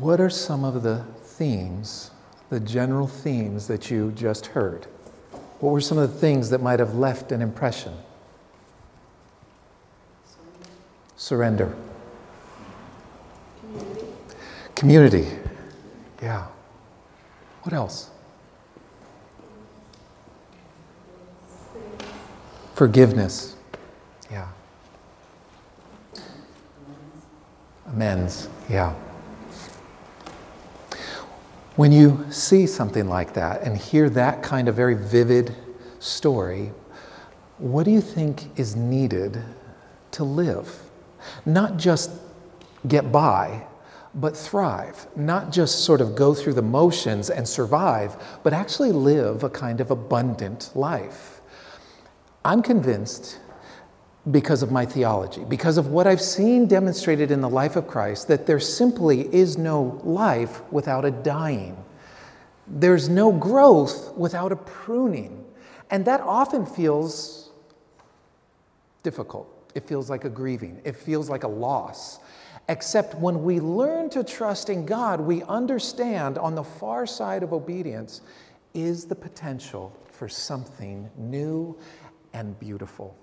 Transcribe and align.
What 0.00 0.18
are 0.18 0.30
some 0.30 0.64
of 0.64 0.82
the 0.82 1.04
themes, 1.22 2.10
the 2.48 2.58
general 2.58 3.06
themes 3.06 3.68
that 3.68 3.90
you 3.90 4.12
just 4.12 4.46
heard? 4.46 4.86
What 5.58 5.72
were 5.72 5.80
some 5.82 5.98
of 5.98 6.10
the 6.10 6.18
things 6.18 6.48
that 6.48 6.62
might 6.62 6.78
have 6.78 6.94
left 6.94 7.32
an 7.32 7.42
impression? 7.42 7.92
Surrender. 11.18 11.76
Community. 13.60 14.06
Community. 14.74 15.28
Yeah. 16.22 16.46
What 17.64 17.74
else? 17.74 18.08
Forgiveness. 22.74 23.54
Yeah. 24.30 24.48
Amends. 27.84 28.48
Yeah. 28.70 28.94
When 31.80 31.92
you 31.92 32.26
see 32.28 32.66
something 32.66 33.08
like 33.08 33.32
that 33.32 33.62
and 33.62 33.74
hear 33.74 34.10
that 34.10 34.42
kind 34.42 34.68
of 34.68 34.76
very 34.76 34.94
vivid 34.94 35.56
story, 35.98 36.72
what 37.56 37.84
do 37.84 37.90
you 37.90 38.02
think 38.02 38.50
is 38.58 38.76
needed 38.76 39.42
to 40.10 40.22
live? 40.22 40.78
Not 41.46 41.78
just 41.78 42.10
get 42.86 43.10
by, 43.10 43.64
but 44.14 44.36
thrive. 44.36 45.06
Not 45.16 45.52
just 45.52 45.82
sort 45.86 46.02
of 46.02 46.14
go 46.14 46.34
through 46.34 46.52
the 46.52 46.60
motions 46.60 47.30
and 47.30 47.48
survive, 47.48 48.14
but 48.42 48.52
actually 48.52 48.92
live 48.92 49.42
a 49.42 49.48
kind 49.48 49.80
of 49.80 49.90
abundant 49.90 50.72
life. 50.74 51.40
I'm 52.44 52.60
convinced 52.60 53.38
because 54.30 54.62
of 54.62 54.70
my 54.70 54.84
theology, 54.84 55.44
because 55.44 55.78
of 55.78 55.88
what 55.88 56.06
I've 56.06 56.20
seen 56.20 56.66
demonstrated 56.66 57.30
in 57.30 57.40
the 57.40 57.48
life 57.48 57.76
of 57.76 57.86
Christ, 57.86 58.28
that 58.28 58.46
there 58.46 58.60
simply 58.60 59.34
is 59.34 59.56
no 59.56 60.00
life 60.04 60.60
without 60.70 61.04
a 61.04 61.10
dying. 61.10 61.82
There's 62.66 63.08
no 63.08 63.32
growth 63.32 64.14
without 64.16 64.52
a 64.52 64.56
pruning. 64.56 65.44
And 65.90 66.04
that 66.04 66.20
often 66.20 66.66
feels 66.66 67.50
difficult. 69.02 69.48
It 69.74 69.88
feels 69.88 70.10
like 70.10 70.24
a 70.24 70.28
grieving, 70.28 70.80
it 70.84 70.96
feels 70.96 71.30
like 71.30 71.44
a 71.44 71.48
loss. 71.48 72.18
Except 72.68 73.16
when 73.16 73.42
we 73.42 73.58
learn 73.58 74.10
to 74.10 74.22
trust 74.22 74.68
in 74.68 74.86
God, 74.86 75.20
we 75.20 75.42
understand 75.44 76.38
on 76.38 76.54
the 76.54 76.62
far 76.62 77.06
side 77.06 77.42
of 77.42 77.52
obedience 77.52 78.20
is 78.74 79.06
the 79.06 79.14
potential 79.14 79.92
for 80.08 80.28
something 80.28 81.10
new 81.16 81.76
and 82.32 82.58
beautiful. 82.60 83.16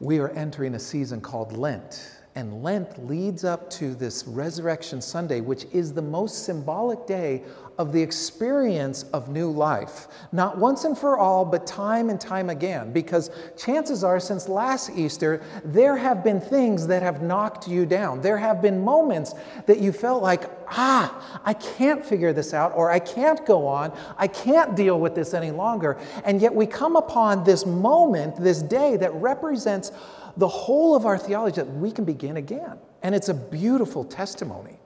We 0.00 0.18
are 0.18 0.30
entering 0.30 0.76
a 0.76 0.78
season 0.78 1.20
called 1.20 1.52
Lent. 1.52 2.10
And 2.34 2.62
Lent 2.62 3.06
leads 3.06 3.44
up 3.44 3.68
to 3.72 3.94
this 3.94 4.26
Resurrection 4.26 5.02
Sunday, 5.02 5.42
which 5.42 5.66
is 5.72 5.92
the 5.92 6.00
most 6.00 6.46
symbolic 6.46 7.06
day 7.06 7.42
of 7.80 7.92
the 7.92 8.02
experience 8.02 9.04
of 9.14 9.30
new 9.30 9.50
life. 9.50 10.06
Not 10.32 10.58
once 10.58 10.84
and 10.84 10.96
for 10.96 11.16
all, 11.16 11.46
but 11.46 11.66
time 11.66 12.10
and 12.10 12.20
time 12.20 12.50
again. 12.50 12.92
Because 12.92 13.30
chances 13.56 14.04
are, 14.04 14.20
since 14.20 14.50
last 14.50 14.90
Easter, 14.94 15.42
there 15.64 15.96
have 15.96 16.22
been 16.22 16.42
things 16.42 16.86
that 16.88 17.02
have 17.02 17.22
knocked 17.22 17.66
you 17.66 17.86
down. 17.86 18.20
There 18.20 18.36
have 18.36 18.60
been 18.60 18.84
moments 18.84 19.34
that 19.64 19.80
you 19.80 19.92
felt 19.92 20.22
like, 20.22 20.42
ah, 20.68 21.40
I 21.42 21.54
can't 21.54 22.04
figure 22.04 22.34
this 22.34 22.52
out, 22.52 22.74
or 22.76 22.90
I 22.90 22.98
can't 22.98 23.46
go 23.46 23.66
on, 23.66 23.96
I 24.18 24.26
can't 24.26 24.76
deal 24.76 25.00
with 25.00 25.14
this 25.14 25.32
any 25.32 25.50
longer. 25.50 25.98
And 26.26 26.42
yet 26.42 26.54
we 26.54 26.66
come 26.66 26.96
upon 26.96 27.44
this 27.44 27.64
moment, 27.64 28.36
this 28.36 28.60
day 28.60 28.98
that 28.98 29.14
represents 29.14 29.90
the 30.36 30.48
whole 30.48 30.94
of 30.94 31.06
our 31.06 31.16
theology 31.16 31.56
that 31.56 31.72
we 31.76 31.90
can 31.90 32.04
begin 32.04 32.36
again. 32.36 32.76
And 33.02 33.14
it's 33.14 33.30
a 33.30 33.34
beautiful 33.34 34.04
testimony. 34.04 34.78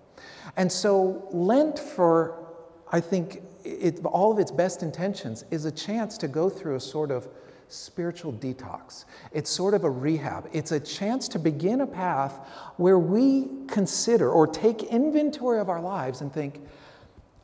And 0.56 0.70
so, 0.70 1.27
Lent, 1.33 1.81
for 1.81 2.43
I 2.92 3.00
think 3.00 3.42
it, 3.64 4.05
all 4.05 4.33
of 4.33 4.39
its 4.39 4.50
best 4.50 4.83
intentions, 4.83 5.45
is 5.50 5.64
a 5.64 5.72
chance 5.72 6.18
to 6.18 6.28
go 6.28 6.48
through 6.48 6.77
a 6.77 6.80
sort 6.80 7.11
of 7.11 7.28
spiritual 7.68 8.33
detox. 8.33 9.05
It's 9.33 9.50
sort 9.50 9.74
of 9.74 9.84
a 9.84 9.90
rehab. 9.90 10.48
It's 10.52 10.72
a 10.72 10.80
chance 10.80 11.28
to 11.28 11.39
begin 11.39 11.80
a 11.80 11.86
path 11.86 12.39
where 12.77 12.98
we 12.98 13.48
consider 13.68 14.30
or 14.30 14.46
take 14.46 14.83
inventory 14.84 15.58
of 15.61 15.68
our 15.68 15.80
lives 15.80 16.20
and 16.20 16.33
think, 16.33 16.61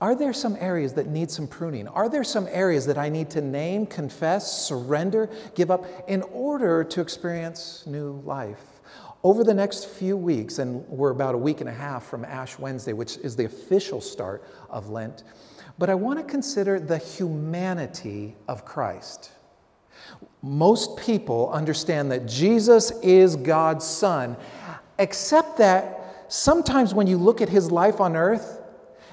are 0.00 0.14
there 0.14 0.32
some 0.32 0.56
areas 0.60 0.94
that 0.94 1.08
need 1.08 1.30
some 1.30 1.46
pruning? 1.46 1.86
Are 1.88 2.08
there 2.08 2.24
some 2.24 2.48
areas 2.50 2.86
that 2.86 2.96
I 2.96 3.10
need 3.10 3.28
to 3.30 3.42
name, 3.42 3.84
confess, 3.86 4.66
surrender, 4.66 5.28
give 5.54 5.70
up 5.70 5.84
in 6.08 6.22
order 6.22 6.84
to 6.84 7.00
experience 7.02 7.84
new 7.86 8.22
life? 8.24 8.79
Over 9.22 9.44
the 9.44 9.54
next 9.54 9.86
few 9.86 10.16
weeks, 10.16 10.58
and 10.58 10.86
we're 10.88 11.10
about 11.10 11.34
a 11.34 11.38
week 11.38 11.60
and 11.60 11.68
a 11.68 11.74
half 11.74 12.06
from 12.06 12.24
Ash 12.24 12.58
Wednesday, 12.58 12.94
which 12.94 13.18
is 13.18 13.36
the 13.36 13.44
official 13.44 14.00
start 14.00 14.44
of 14.70 14.88
Lent, 14.88 15.24
but 15.78 15.90
I 15.90 15.94
want 15.94 16.18
to 16.18 16.24
consider 16.24 16.80
the 16.80 16.98
humanity 16.98 18.34
of 18.48 18.64
Christ. 18.64 19.32
Most 20.42 20.96
people 20.96 21.50
understand 21.52 22.10
that 22.12 22.26
Jesus 22.26 22.92
is 23.02 23.36
God's 23.36 23.84
Son, 23.84 24.36
except 24.98 25.58
that 25.58 26.24
sometimes 26.28 26.94
when 26.94 27.06
you 27.06 27.18
look 27.18 27.42
at 27.42 27.48
his 27.48 27.70
life 27.70 28.00
on 28.00 28.16
earth, 28.16 28.60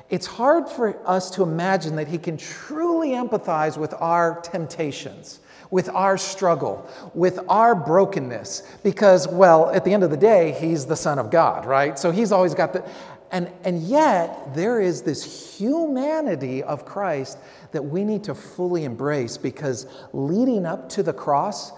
it's 0.09 0.25
hard 0.25 0.69
for 0.69 0.97
us 1.07 1.29
to 1.31 1.43
imagine 1.43 1.97
that 1.97 2.07
He 2.07 2.17
can 2.17 2.37
truly 2.37 3.09
empathize 3.09 3.77
with 3.77 3.93
our 3.95 4.39
temptations, 4.41 5.41
with 5.69 5.89
our 5.89 6.17
struggle, 6.17 6.89
with 7.13 7.39
our 7.49 7.75
brokenness, 7.75 8.63
because, 8.83 9.27
well, 9.27 9.69
at 9.71 9.83
the 9.83 9.93
end 9.93 10.03
of 10.03 10.11
the 10.11 10.17
day, 10.17 10.55
He's 10.59 10.85
the 10.85 10.95
Son 10.95 11.19
of 11.19 11.29
God, 11.31 11.65
right? 11.65 11.97
So 11.97 12.11
He's 12.11 12.31
always 12.31 12.53
got 12.53 12.73
the. 12.73 12.83
And, 13.31 13.51
and 13.65 13.81
yet, 13.83 14.55
there 14.55 14.79
is 14.79 15.01
this 15.01 15.57
humanity 15.57 16.63
of 16.63 16.85
Christ 16.85 17.37
that 17.73 17.83
we 17.83 18.05
need 18.05 18.23
to 18.23 18.35
fully 18.35 18.85
embrace 18.85 19.37
because 19.37 19.85
leading 20.13 20.65
up 20.65 20.87
to 20.89 21.03
the 21.03 21.11
cross, 21.11 21.73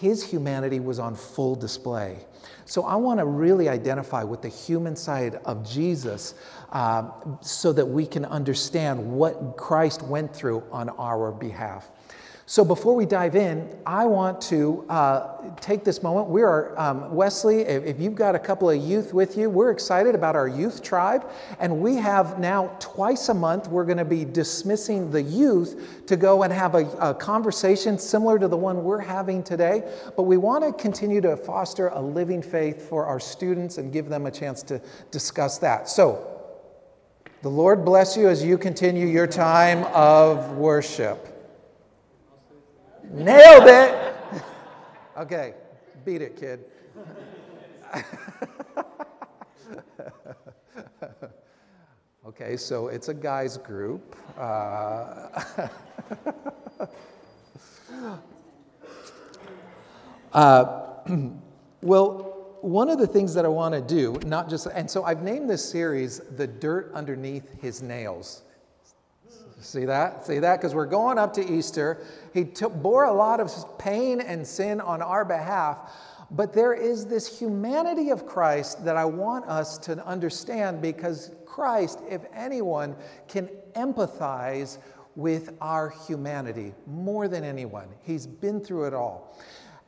his 0.00 0.24
humanity 0.24 0.80
was 0.80 0.98
on 0.98 1.14
full 1.14 1.54
display. 1.54 2.16
So 2.64 2.84
I 2.84 2.96
want 2.96 3.18
to 3.20 3.24
really 3.24 3.68
identify 3.68 4.22
with 4.24 4.42
the 4.42 4.48
human 4.48 4.94
side 4.94 5.36
of 5.44 5.68
Jesus 5.68 6.34
uh, 6.70 7.10
so 7.40 7.72
that 7.72 7.86
we 7.86 8.06
can 8.06 8.24
understand 8.26 9.12
what 9.12 9.56
Christ 9.56 10.02
went 10.02 10.34
through 10.34 10.62
on 10.70 10.90
our 10.90 11.32
behalf. 11.32 11.90
So 12.48 12.64
before 12.64 12.96
we 12.96 13.04
dive 13.04 13.36
in, 13.36 13.68
I 13.84 14.06
want 14.06 14.40
to 14.44 14.82
uh, 14.88 15.50
take 15.60 15.84
this 15.84 16.02
moment. 16.02 16.28
We 16.28 16.40
are, 16.40 16.72
um, 16.80 17.14
Wesley, 17.14 17.60
if, 17.60 17.84
if, 17.84 18.00
you've 18.00 18.14
got 18.14 18.34
a 18.34 18.38
couple 18.38 18.70
of 18.70 18.82
youth 18.82 19.12
with 19.12 19.36
you, 19.36 19.50
we're 19.50 19.70
excited 19.70 20.14
about 20.14 20.34
our 20.34 20.48
youth 20.48 20.82
tribe. 20.82 21.30
And 21.60 21.82
we 21.82 21.96
have 21.96 22.38
now 22.38 22.74
twice 22.80 23.28
a 23.28 23.34
month, 23.34 23.68
we're 23.68 23.84
going 23.84 23.98
to 23.98 24.04
be 24.06 24.24
dismissing 24.24 25.10
the 25.10 25.20
youth 25.20 26.06
to 26.06 26.16
go 26.16 26.42
and 26.42 26.50
have 26.50 26.74
a, 26.74 26.86
a 26.92 27.14
conversation 27.14 27.98
similar 27.98 28.38
to 28.38 28.48
the 28.48 28.56
one 28.56 28.82
we're 28.82 28.98
having 28.98 29.42
today. 29.42 29.82
But 30.16 30.22
we 30.22 30.38
want 30.38 30.64
to 30.64 30.72
continue 30.82 31.20
to 31.20 31.36
foster 31.36 31.88
a 31.88 32.00
living 32.00 32.40
faith 32.40 32.88
for 32.88 33.04
our 33.04 33.20
students 33.20 33.76
and 33.76 33.92
give 33.92 34.08
them 34.08 34.24
a 34.24 34.30
chance 34.30 34.62
to 34.62 34.80
discuss 35.10 35.58
that. 35.58 35.86
So, 35.86 36.34
the 37.42 37.50
Lord 37.50 37.84
bless 37.84 38.16
you 38.16 38.26
as 38.30 38.42
you 38.42 38.56
continue 38.56 39.06
your 39.06 39.26
time 39.26 39.84
of 39.92 40.56
worship. 40.56 41.37
Nailed 43.10 43.68
it. 43.68 44.04
Okay, 45.18 45.54
beat 46.04 46.22
it, 46.22 46.36
kid. 46.36 46.64
okay, 52.24 52.56
so 52.56 52.86
it's 52.86 53.08
a 53.08 53.14
guys 53.14 53.56
group. 53.56 54.14
Uh, 54.38 55.42
uh, 60.32 60.82
well, 61.82 62.56
one 62.60 62.88
of 62.88 63.00
the 63.00 63.06
things 63.08 63.34
that 63.34 63.44
I 63.44 63.48
want 63.48 63.74
to 63.74 63.80
do, 63.80 64.20
not 64.24 64.48
just, 64.48 64.68
and 64.68 64.88
so 64.88 65.02
I've 65.02 65.24
named 65.24 65.50
this 65.50 65.68
series 65.68 66.20
The 66.36 66.46
Dirt 66.46 66.92
Underneath 66.94 67.60
His 67.60 67.82
Nails. 67.82 68.42
See 69.60 69.84
that? 69.84 70.26
See 70.26 70.38
that? 70.38 70.60
Because 70.60 70.74
we're 70.74 70.86
going 70.86 71.18
up 71.18 71.32
to 71.34 71.52
Easter. 71.52 72.04
He 72.32 72.44
bore 72.44 73.04
a 73.04 73.12
lot 73.12 73.40
of 73.40 73.78
pain 73.78 74.20
and 74.20 74.46
sin 74.46 74.80
on 74.80 75.02
our 75.02 75.24
behalf. 75.24 75.92
But 76.30 76.52
there 76.52 76.74
is 76.74 77.06
this 77.06 77.38
humanity 77.38 78.10
of 78.10 78.26
Christ 78.26 78.84
that 78.84 78.96
I 78.96 79.04
want 79.04 79.46
us 79.46 79.78
to 79.78 80.04
understand 80.06 80.82
because 80.82 81.30
Christ, 81.46 82.00
if 82.08 82.22
anyone, 82.34 82.94
can 83.26 83.48
empathize 83.74 84.78
with 85.16 85.50
our 85.60 85.90
humanity 86.06 86.74
more 86.86 87.26
than 87.26 87.42
anyone. 87.42 87.88
He's 88.02 88.26
been 88.26 88.60
through 88.60 88.86
it 88.86 88.94
all. 88.94 89.36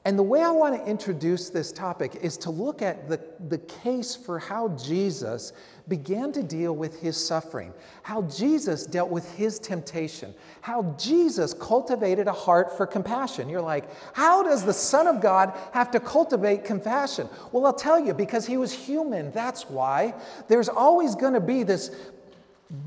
And 0.06 0.18
the 0.18 0.22
way 0.22 0.42
I 0.42 0.50
want 0.50 0.74
to 0.74 0.90
introduce 0.90 1.50
this 1.50 1.72
topic 1.72 2.16
is 2.22 2.38
to 2.38 2.50
look 2.50 2.80
at 2.80 3.08
the, 3.08 3.20
the 3.50 3.58
case 3.58 4.16
for 4.16 4.38
how 4.38 4.68
Jesus 4.68 5.52
began 5.88 6.32
to 6.32 6.42
deal 6.42 6.74
with 6.74 7.00
his 7.00 7.22
suffering, 7.22 7.74
how 8.02 8.22
Jesus 8.22 8.86
dealt 8.86 9.10
with 9.10 9.30
his 9.34 9.58
temptation, 9.58 10.32
how 10.62 10.94
Jesus 10.98 11.52
cultivated 11.52 12.28
a 12.28 12.32
heart 12.32 12.76
for 12.78 12.86
compassion. 12.86 13.50
You're 13.50 13.60
like, 13.60 13.90
how 14.14 14.42
does 14.42 14.64
the 14.64 14.72
Son 14.72 15.06
of 15.06 15.20
God 15.20 15.52
have 15.72 15.90
to 15.90 16.00
cultivate 16.00 16.64
compassion? 16.64 17.28
Well, 17.52 17.66
I'll 17.66 17.74
tell 17.74 18.00
you, 18.00 18.14
because 18.14 18.46
he 18.46 18.56
was 18.56 18.72
human, 18.72 19.32
that's 19.32 19.68
why. 19.68 20.14
There's 20.48 20.70
always 20.70 21.14
going 21.14 21.34
to 21.34 21.40
be 21.40 21.62
this 21.62 21.94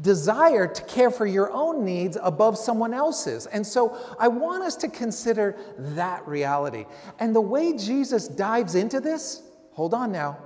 desire 0.02 0.68
to 0.68 0.82
care 0.84 1.12
for 1.12 1.26
your 1.26 1.52
own 1.52 1.84
needs 1.84 2.18
above 2.22 2.58
someone 2.58 2.94
else's. 2.94 3.48
And 3.48 3.66
so 3.66 3.98
I 4.18 4.28
want 4.30 4.64
us 4.64 4.76
to 4.78 4.88
consider 4.88 5.58
that 5.78 6.26
reality. 6.28 6.86
And 7.20 7.36
the 7.36 7.42
way 7.42 7.78
Jesus 7.78 8.28
dives 8.28 8.76
into 8.76 9.02
this, 9.02 9.44
hold 9.72 9.94
on 9.94 10.12
now, 10.12 10.38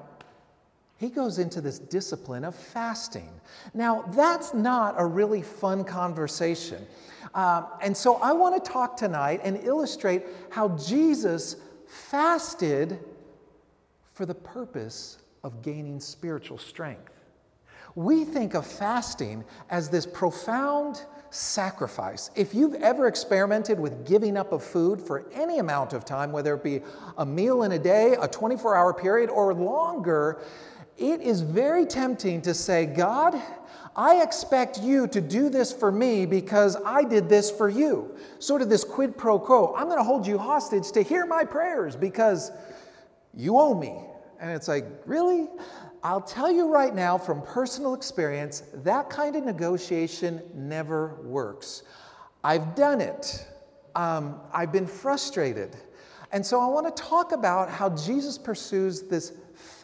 he 0.98 1.10
goes 1.10 1.38
into 1.38 1.62
this 1.62 1.78
discipline 1.78 2.44
of 2.44 2.56
fasting. 2.56 3.30
Now, 3.76 4.02
that's 4.16 4.56
not 4.56 4.96
a 4.98 5.06
really 5.06 5.44
fun 5.44 5.84
conversation. 5.84 6.88
Uh, 7.36 7.64
and 7.82 7.96
so 7.96 8.16
I 8.16 8.34
want 8.34 8.64
to 8.64 8.72
talk 8.72 8.98
tonight 8.98 9.42
and 9.44 9.64
illustrate 9.64 10.24
how 10.50 10.70
Jesus 10.70 11.58
fasted 11.86 13.00
for 14.14 14.26
the 14.26 14.34
purpose 14.34 15.20
of 15.44 15.62
gaining 15.62 16.00
spiritual 16.00 16.58
strength. 16.58 17.17
We 17.98 18.26
think 18.26 18.54
of 18.54 18.68
fasting 18.68 19.44
as 19.72 19.90
this 19.90 20.06
profound 20.06 21.04
sacrifice. 21.32 22.30
If 22.36 22.54
you've 22.54 22.76
ever 22.76 23.08
experimented 23.08 23.80
with 23.80 24.06
giving 24.06 24.38
up 24.38 24.52
of 24.52 24.64
food 24.64 25.02
for 25.02 25.26
any 25.34 25.58
amount 25.58 25.94
of 25.94 26.06
time, 26.06 26.32
whether 26.32 26.54
it 26.54 26.64
be 26.64 26.82
a 27.18 27.26
meal 27.26 27.64
in 27.64 27.72
a 27.72 27.80
day, 27.80 28.16
a 28.22 28.28
24 28.28 28.76
hour 28.76 28.94
period, 28.94 29.32
or 29.32 29.52
longer, 29.52 30.44
it 31.00 31.22
is 31.22 31.42
very 31.42 31.88
tempting 31.88 32.40
to 32.44 32.54
say, 32.54 32.86
God, 32.86 33.34
I 33.96 34.22
expect 34.22 34.80
you 34.80 35.08
to 35.08 35.20
do 35.20 35.50
this 35.50 35.74
for 35.74 35.92
me 35.92 36.28
because 36.28 36.78
I 36.86 37.04
did 37.04 37.28
this 37.28 37.50
for 37.50 37.68
you. 37.68 38.16
Sort 38.38 38.62
of 38.62 38.70
this 38.70 38.84
quid 38.84 39.18
pro 39.18 39.40
quo. 39.40 39.74
I'm 39.76 39.88
going 39.88 39.98
to 39.98 40.04
hold 40.04 40.28
you 40.28 40.38
hostage 40.38 40.92
to 40.92 41.02
hear 41.02 41.26
my 41.26 41.44
prayers 41.46 41.96
because 41.96 42.52
you 43.34 43.58
owe 43.58 43.74
me. 43.74 44.04
And 44.40 44.52
it's 44.52 44.68
like, 44.68 44.86
really? 45.08 45.48
I'll 46.04 46.22
tell 46.22 46.52
you 46.52 46.72
right 46.72 46.94
now 46.94 47.18
from 47.18 47.42
personal 47.42 47.94
experience, 47.94 48.64
that 48.74 49.10
kind 49.10 49.36
of 49.36 49.44
negotiation 49.44 50.42
never 50.54 51.22
works. 51.24 51.84
I've 52.44 52.76
done 52.76 53.02
it. 53.02 53.46
Um, 53.96 54.40
I've 54.54 54.72
been 54.72 54.88
frustrated. 54.88 55.76
And 56.32 56.46
so 56.46 56.60
I 56.60 56.68
want 56.68 56.94
to 56.94 57.04
talk 57.04 57.32
about 57.32 57.70
how 57.70 57.90
Jesus 57.90 58.38
pursues 58.38 59.04
this 59.04 59.34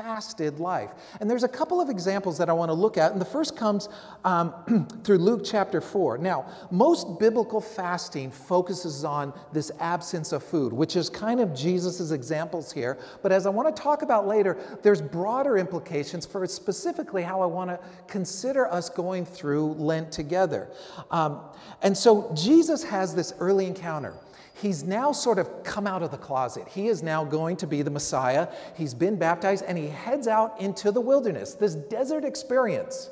fasted 0.03 0.59
life. 0.59 0.91
And 1.21 1.29
there's 1.29 1.45
a 1.45 1.47
couple 1.47 1.79
of 1.79 1.89
examples 1.89 2.37
that 2.37 2.49
I 2.49 2.53
want 2.53 2.67
to 2.67 2.73
look 2.73 2.97
at. 2.97 3.13
And 3.13 3.21
the 3.21 3.25
first 3.25 3.55
comes 3.55 3.87
um, 4.25 4.53
through 5.05 5.19
Luke 5.19 5.43
chapter 5.45 5.79
4. 5.79 6.17
Now, 6.17 6.45
most 6.71 7.19
biblical 7.19 7.61
fasting 7.61 8.29
focuses 8.29 9.05
on 9.05 9.31
this 9.53 9.71
absence 9.79 10.33
of 10.33 10.43
food, 10.43 10.73
which 10.73 10.97
is 10.97 11.09
kind 11.09 11.39
of 11.39 11.55
Jesus' 11.55 12.11
examples 12.11 12.69
here. 12.69 12.97
But 13.21 13.31
as 13.31 13.45
I 13.45 13.49
want 13.49 13.73
to 13.73 13.81
talk 13.81 14.01
about 14.01 14.27
later, 14.27 14.57
there's 14.81 15.01
broader 15.01 15.57
implications 15.57 16.25
for 16.25 16.45
specifically 16.47 17.23
how 17.23 17.41
I 17.41 17.45
want 17.45 17.69
to 17.69 17.79
consider 18.07 18.69
us 18.69 18.89
going 18.89 19.25
through 19.25 19.75
Lent 19.75 20.11
together. 20.11 20.69
Um, 21.11 21.39
and 21.81 21.97
so 21.97 22.29
Jesus 22.35 22.83
has 22.83 23.15
this 23.15 23.33
early 23.39 23.67
encounter 23.67 24.13
he's 24.55 24.83
now 24.83 25.11
sort 25.11 25.39
of 25.39 25.63
come 25.63 25.87
out 25.87 26.03
of 26.03 26.11
the 26.11 26.17
closet. 26.17 26.67
He 26.67 26.87
is 26.87 27.03
now 27.03 27.23
going 27.23 27.57
to 27.57 27.67
be 27.67 27.81
the 27.81 27.91
Messiah. 27.91 28.47
He's 28.75 28.93
been 28.93 29.17
baptized 29.17 29.65
and 29.67 29.77
he 29.77 29.87
heads 29.87 30.27
out 30.27 30.59
into 30.59 30.91
the 30.91 31.01
wilderness, 31.01 31.53
this 31.53 31.75
desert 31.75 32.23
experience. 32.23 33.09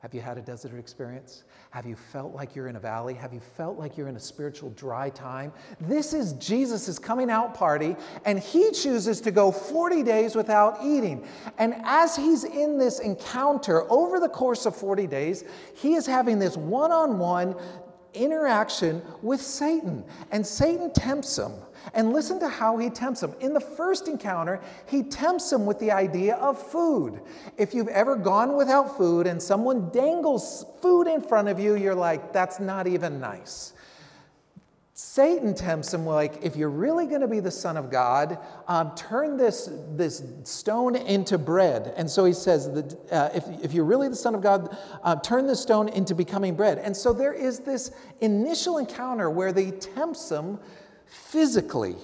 Have 0.00 0.14
you 0.14 0.20
had 0.20 0.38
a 0.38 0.40
desert 0.40 0.78
experience? 0.78 1.42
Have 1.70 1.84
you 1.84 1.96
felt 1.96 2.32
like 2.32 2.54
you're 2.54 2.68
in 2.68 2.76
a 2.76 2.80
valley? 2.80 3.12
Have 3.14 3.32
you 3.32 3.40
felt 3.40 3.76
like 3.76 3.96
you're 3.96 4.06
in 4.06 4.14
a 4.14 4.20
spiritual 4.20 4.70
dry 4.70 5.10
time? 5.10 5.52
This 5.80 6.12
is 6.12 6.34
Jesus' 6.34 6.96
coming 6.98 7.28
out 7.28 7.54
party, 7.54 7.96
and 8.24 8.38
he 8.38 8.70
chooses 8.70 9.20
to 9.22 9.32
go 9.32 9.50
40 9.50 10.04
days 10.04 10.36
without 10.36 10.78
eating. 10.84 11.26
And 11.58 11.74
as 11.82 12.14
he's 12.14 12.44
in 12.44 12.78
this 12.78 13.00
encounter 13.00 13.90
over 13.90 14.20
the 14.20 14.28
course 14.28 14.64
of 14.64 14.76
40 14.76 15.08
days, 15.08 15.42
he 15.74 15.94
is 15.94 16.06
having 16.06 16.38
this 16.38 16.56
one 16.56 16.92
on 16.92 17.18
one 17.18 17.56
interaction 18.16 19.02
with 19.22 19.40
Satan. 19.40 20.04
And 20.30 20.46
Satan 20.46 20.92
tempts 20.92 21.38
him. 21.38 21.52
And 21.94 22.12
listen 22.12 22.40
to 22.40 22.48
how 22.48 22.78
he 22.78 22.90
tempts 22.90 23.22
him. 23.22 23.32
In 23.40 23.52
the 23.52 23.60
first 23.60 24.08
encounter, 24.08 24.60
he 24.86 25.04
tempts 25.04 25.52
him 25.52 25.66
with 25.66 25.78
the 25.78 25.92
idea 25.92 26.34
of 26.36 26.60
food. 26.60 27.20
If 27.58 27.74
you've 27.74 27.88
ever 27.88 28.16
gone 28.16 28.56
without 28.56 28.96
food 28.96 29.26
and 29.26 29.40
someone 29.40 29.90
dangles 29.90 30.66
food 30.82 31.06
in 31.06 31.20
front 31.20 31.46
of 31.48 31.60
you, 31.60 31.76
you're 31.76 31.94
like, 31.94 32.32
that's 32.32 32.58
not 32.58 32.88
even 32.88 33.20
nice. 33.20 33.72
Satan 34.98 35.54
tempts 35.54 35.92
him 35.92 36.06
like, 36.06 36.42
if 36.42 36.56
you're 36.56 36.70
really 36.70 37.04
going 37.04 37.20
to 37.20 37.28
be 37.28 37.38
the 37.38 37.50
Son 37.50 37.76
of 37.76 37.90
God, 37.90 38.38
um, 38.66 38.94
turn 38.94 39.36
this, 39.36 39.68
this 39.90 40.22
stone 40.44 40.96
into 40.96 41.36
bread. 41.36 41.92
And 41.98 42.10
so 42.10 42.24
he 42.24 42.32
says, 42.32 42.72
that, 42.72 43.12
uh, 43.12 43.28
if, 43.34 43.44
if 43.62 43.72
you're 43.74 43.84
really 43.84 44.08
the 44.08 44.16
Son 44.16 44.34
of 44.34 44.40
God, 44.40 44.74
uh, 45.02 45.16
turn 45.16 45.46
this 45.46 45.60
stone 45.60 45.90
into 45.90 46.14
becoming 46.14 46.54
bread. 46.54 46.78
And 46.78 46.96
so 46.96 47.12
there 47.12 47.34
is 47.34 47.58
this 47.58 47.90
initial 48.22 48.78
encounter 48.78 49.28
where 49.28 49.52
they 49.52 49.70
tempts 49.70 50.30
him 50.30 50.58
physically 51.04 51.96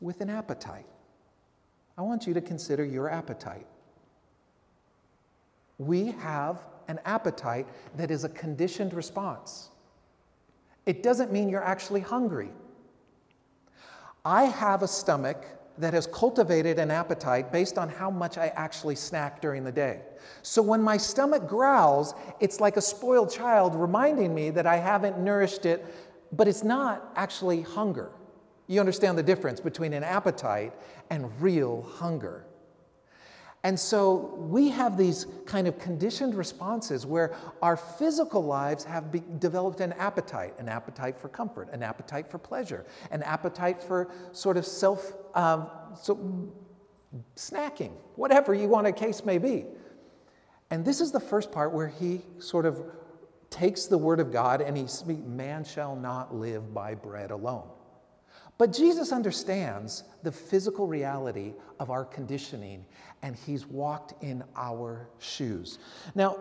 with 0.00 0.22
an 0.22 0.30
appetite. 0.30 0.86
I 1.98 2.00
want 2.00 2.26
you 2.26 2.32
to 2.32 2.40
consider 2.40 2.82
your 2.82 3.10
appetite. 3.10 3.66
We 5.76 6.12
have 6.12 6.64
an 6.88 6.98
appetite 7.04 7.66
that 7.98 8.10
is 8.10 8.24
a 8.24 8.30
conditioned 8.30 8.94
response. 8.94 9.68
It 10.86 11.02
doesn't 11.02 11.32
mean 11.32 11.48
you're 11.48 11.62
actually 11.62 12.00
hungry. 12.00 12.50
I 14.24 14.44
have 14.44 14.82
a 14.82 14.88
stomach 14.88 15.44
that 15.78 15.92
has 15.92 16.06
cultivated 16.06 16.78
an 16.78 16.90
appetite 16.90 17.52
based 17.52 17.76
on 17.76 17.88
how 17.88 18.10
much 18.10 18.38
I 18.38 18.48
actually 18.56 18.96
snack 18.96 19.42
during 19.42 19.62
the 19.62 19.72
day. 19.72 20.00
So 20.42 20.62
when 20.62 20.80
my 20.80 20.96
stomach 20.96 21.46
growls, 21.46 22.14
it's 22.40 22.60
like 22.60 22.76
a 22.76 22.80
spoiled 22.80 23.30
child 23.30 23.74
reminding 23.74 24.34
me 24.34 24.50
that 24.50 24.66
I 24.66 24.76
haven't 24.76 25.18
nourished 25.18 25.66
it, 25.66 25.84
but 26.32 26.48
it's 26.48 26.64
not 26.64 27.12
actually 27.14 27.60
hunger. 27.60 28.10
You 28.68 28.80
understand 28.80 29.18
the 29.18 29.22
difference 29.22 29.60
between 29.60 29.92
an 29.92 30.02
appetite 30.02 30.72
and 31.10 31.30
real 31.40 31.82
hunger. 31.82 32.45
And 33.66 33.76
so 33.80 34.32
we 34.38 34.68
have 34.68 34.96
these 34.96 35.26
kind 35.44 35.66
of 35.66 35.76
conditioned 35.80 36.36
responses 36.36 37.04
where 37.04 37.34
our 37.60 37.76
physical 37.76 38.44
lives 38.44 38.84
have 38.84 39.10
be- 39.10 39.24
developed 39.40 39.80
an 39.80 39.92
appetite 39.94 40.54
an 40.60 40.68
appetite 40.68 41.18
for 41.18 41.28
comfort, 41.28 41.70
an 41.72 41.82
appetite 41.82 42.30
for 42.30 42.38
pleasure, 42.38 42.86
an 43.10 43.24
appetite 43.24 43.82
for 43.82 44.08
sort 44.30 44.56
of 44.56 44.64
self 44.64 45.14
um, 45.34 45.68
so 46.00 46.48
snacking, 47.34 47.90
whatever 48.14 48.54
you 48.54 48.68
want 48.68 48.86
a 48.86 48.92
case 48.92 49.24
may 49.24 49.36
be. 49.36 49.64
And 50.70 50.84
this 50.84 51.00
is 51.00 51.10
the 51.10 51.18
first 51.18 51.50
part 51.50 51.72
where 51.72 51.88
he 51.88 52.20
sort 52.38 52.66
of 52.66 52.80
takes 53.50 53.86
the 53.86 53.98
word 53.98 54.20
of 54.20 54.30
God 54.32 54.60
and 54.60 54.76
he 54.76 54.86
speaks, 54.86 55.26
man 55.26 55.64
shall 55.64 55.96
not 55.96 56.32
live 56.32 56.72
by 56.72 56.94
bread 56.94 57.32
alone. 57.32 57.68
But 58.58 58.72
Jesus 58.72 59.12
understands 59.12 60.04
the 60.22 60.32
physical 60.32 60.86
reality 60.86 61.52
of 61.78 61.90
our 61.90 62.04
conditioning, 62.04 62.84
and 63.22 63.36
he's 63.36 63.66
walked 63.66 64.22
in 64.22 64.42
our 64.56 65.08
shoes. 65.18 65.78
Now, 66.14 66.38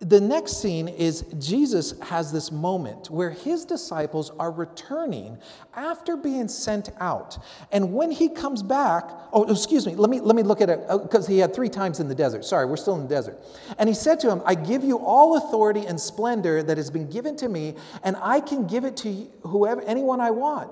the 0.00 0.20
next 0.20 0.60
scene 0.60 0.88
is 0.88 1.22
Jesus 1.38 1.98
has 2.00 2.30
this 2.30 2.52
moment 2.52 3.08
where 3.10 3.30
his 3.30 3.64
disciples 3.64 4.30
are 4.38 4.50
returning 4.50 5.38
after 5.74 6.18
being 6.18 6.48
sent 6.48 6.90
out. 7.00 7.38
And 7.72 7.94
when 7.94 8.10
he 8.10 8.28
comes 8.28 8.62
back, 8.62 9.08
oh, 9.32 9.50
excuse 9.50 9.86
me, 9.86 9.94
let 9.94 10.10
me, 10.10 10.20
let 10.20 10.36
me 10.36 10.42
look 10.42 10.60
at 10.60 10.68
it 10.68 10.80
because 10.86 11.26
uh, 11.26 11.32
he 11.32 11.38
had 11.38 11.54
three 11.54 11.70
times 11.70 11.98
in 11.98 12.08
the 12.08 12.14
desert. 12.14 12.44
Sorry, 12.44 12.66
we're 12.66 12.76
still 12.76 12.96
in 12.96 13.02
the 13.02 13.08
desert. 13.08 13.38
And 13.78 13.88
he 13.88 13.94
said 13.94 14.20
to 14.20 14.30
him, 14.30 14.42
I 14.44 14.54
give 14.54 14.84
you 14.84 14.98
all 14.98 15.38
authority 15.38 15.86
and 15.86 15.98
splendor 15.98 16.62
that 16.62 16.76
has 16.76 16.90
been 16.90 17.08
given 17.08 17.34
to 17.36 17.48
me, 17.48 17.74
and 18.02 18.16
I 18.20 18.40
can 18.40 18.66
give 18.66 18.84
it 18.84 18.98
to 18.98 19.26
whoever, 19.44 19.80
anyone 19.82 20.20
I 20.20 20.30
want 20.30 20.70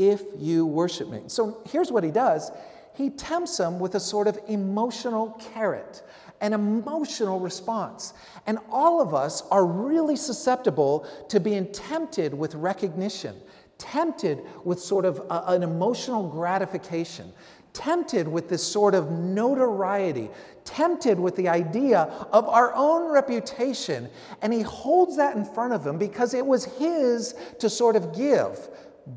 if 0.00 0.22
you 0.38 0.64
worship 0.64 1.10
me. 1.10 1.20
So 1.26 1.58
here's 1.68 1.92
what 1.92 2.02
he 2.02 2.10
does 2.10 2.50
he 2.94 3.10
tempts 3.10 3.56
them 3.56 3.78
with 3.78 3.94
a 3.94 4.00
sort 4.00 4.26
of 4.26 4.38
emotional 4.48 5.38
carrot, 5.54 6.02
an 6.40 6.52
emotional 6.52 7.38
response. 7.38 8.14
And 8.46 8.58
all 8.70 9.00
of 9.00 9.14
us 9.14 9.42
are 9.50 9.64
really 9.64 10.16
susceptible 10.16 11.06
to 11.28 11.38
being 11.38 11.70
tempted 11.72 12.34
with 12.34 12.54
recognition, 12.54 13.36
tempted 13.78 14.42
with 14.64 14.80
sort 14.80 15.04
of 15.04 15.18
a, 15.30 15.44
an 15.52 15.62
emotional 15.62 16.28
gratification, 16.28 17.32
tempted 17.72 18.26
with 18.26 18.48
this 18.48 18.62
sort 18.62 18.94
of 18.94 19.10
notoriety, 19.10 20.28
tempted 20.64 21.18
with 21.18 21.36
the 21.36 21.48
idea 21.48 22.00
of 22.32 22.48
our 22.48 22.74
own 22.74 23.10
reputation. 23.12 24.08
And 24.42 24.52
he 24.52 24.62
holds 24.62 25.16
that 25.16 25.36
in 25.36 25.44
front 25.44 25.72
of 25.72 25.86
him 25.86 25.96
because 25.96 26.34
it 26.34 26.44
was 26.44 26.64
his 26.64 27.34
to 27.60 27.70
sort 27.70 27.96
of 27.96 28.14
give 28.14 28.68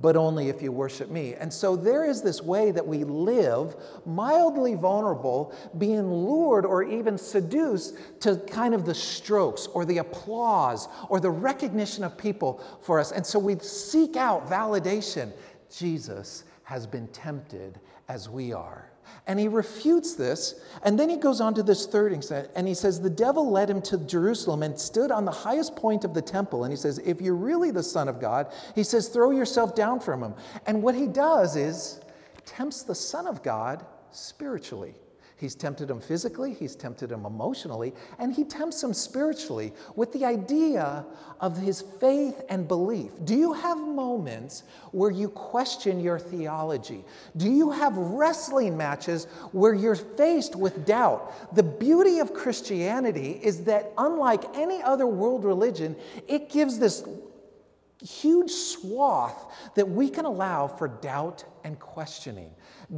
but 0.01 0.15
only 0.15 0.49
if 0.49 0.61
you 0.61 0.71
worship 0.71 1.09
me. 1.09 1.35
And 1.35 1.51
so 1.51 1.75
there 1.75 2.05
is 2.05 2.21
this 2.21 2.41
way 2.41 2.71
that 2.71 2.85
we 2.85 3.03
live, 3.03 3.75
mildly 4.05 4.75
vulnerable, 4.75 5.53
being 5.77 6.11
lured 6.11 6.65
or 6.65 6.83
even 6.83 7.17
seduced 7.17 7.95
to 8.21 8.37
kind 8.47 8.73
of 8.73 8.85
the 8.85 8.95
strokes 8.95 9.67
or 9.67 9.85
the 9.85 9.99
applause 9.99 10.87
or 11.09 11.19
the 11.19 11.29
recognition 11.29 12.03
of 12.03 12.17
people 12.17 12.63
for 12.81 12.99
us. 12.99 13.11
And 13.11 13.25
so 13.25 13.39
we 13.39 13.57
seek 13.59 14.15
out 14.15 14.49
validation. 14.49 15.31
Jesus 15.75 16.43
has 16.63 16.87
been 16.87 17.07
tempted 17.07 17.79
as 18.07 18.29
we 18.29 18.53
are. 18.53 18.92
And 19.27 19.39
he 19.39 19.47
refutes 19.47 20.15
this. 20.15 20.61
And 20.83 20.99
then 20.99 21.09
he 21.09 21.17
goes 21.17 21.41
on 21.41 21.53
to 21.55 21.63
this 21.63 21.85
third 21.85 22.13
incident. 22.13 22.49
and 22.55 22.67
he 22.67 22.73
says, 22.73 22.99
The 22.99 23.09
devil 23.09 23.49
led 23.49 23.69
him 23.69 23.81
to 23.83 23.97
Jerusalem 23.97 24.63
and 24.63 24.79
stood 24.79 25.11
on 25.11 25.25
the 25.25 25.31
highest 25.31 25.75
point 25.75 26.03
of 26.03 26.13
the 26.13 26.21
temple. 26.21 26.63
And 26.63 26.71
he 26.73 26.77
says, 26.77 26.99
If 26.99 27.21
you're 27.21 27.35
really 27.35 27.71
the 27.71 27.83
Son 27.83 28.07
of 28.07 28.19
God, 28.19 28.51
he 28.75 28.83
says, 28.83 29.07
throw 29.07 29.31
yourself 29.31 29.75
down 29.75 29.99
from 29.99 30.23
him. 30.23 30.33
And 30.65 30.81
what 30.81 30.95
he 30.95 31.07
does 31.07 31.55
is 31.55 32.01
tempts 32.45 32.83
the 32.83 32.95
Son 32.95 33.27
of 33.27 33.43
God 33.43 33.85
spiritually. 34.11 34.95
He's 35.43 35.55
tempted 35.55 35.89
him 35.89 35.99
physically, 35.99 36.53
he's 36.53 36.73
tempted 36.73 37.11
him 37.11 37.25
emotionally, 37.25 37.93
and 38.17 38.31
he 38.33 38.45
tempts 38.45 38.81
him 38.81 38.93
spiritually 38.93 39.73
with 39.93 40.13
the 40.13 40.23
idea 40.23 41.05
of 41.41 41.57
his 41.57 41.81
faith 41.99 42.41
and 42.47 42.65
belief. 42.65 43.11
Do 43.25 43.35
you 43.35 43.51
have 43.51 43.77
moments 43.77 44.63
where 44.93 45.11
you 45.11 45.27
question 45.27 45.99
your 45.99 46.17
theology? 46.17 47.03
Do 47.35 47.51
you 47.51 47.71
have 47.71 47.97
wrestling 47.97 48.77
matches 48.77 49.25
where 49.51 49.73
you're 49.73 49.97
faced 49.97 50.55
with 50.55 50.85
doubt? 50.85 51.53
The 51.53 51.63
beauty 51.63 52.19
of 52.19 52.33
Christianity 52.33 53.37
is 53.43 53.65
that, 53.65 53.91
unlike 53.97 54.45
any 54.55 54.81
other 54.81 55.07
world 55.07 55.43
religion, 55.43 55.97
it 56.29 56.49
gives 56.49 56.79
this 56.79 57.05
huge 58.01 58.51
swath 58.51 59.51
that 59.75 59.89
we 59.89 60.09
can 60.09 60.23
allow 60.23 60.67
for 60.69 60.87
doubt 60.87 61.43
and 61.65 61.77
questioning. 61.81 62.51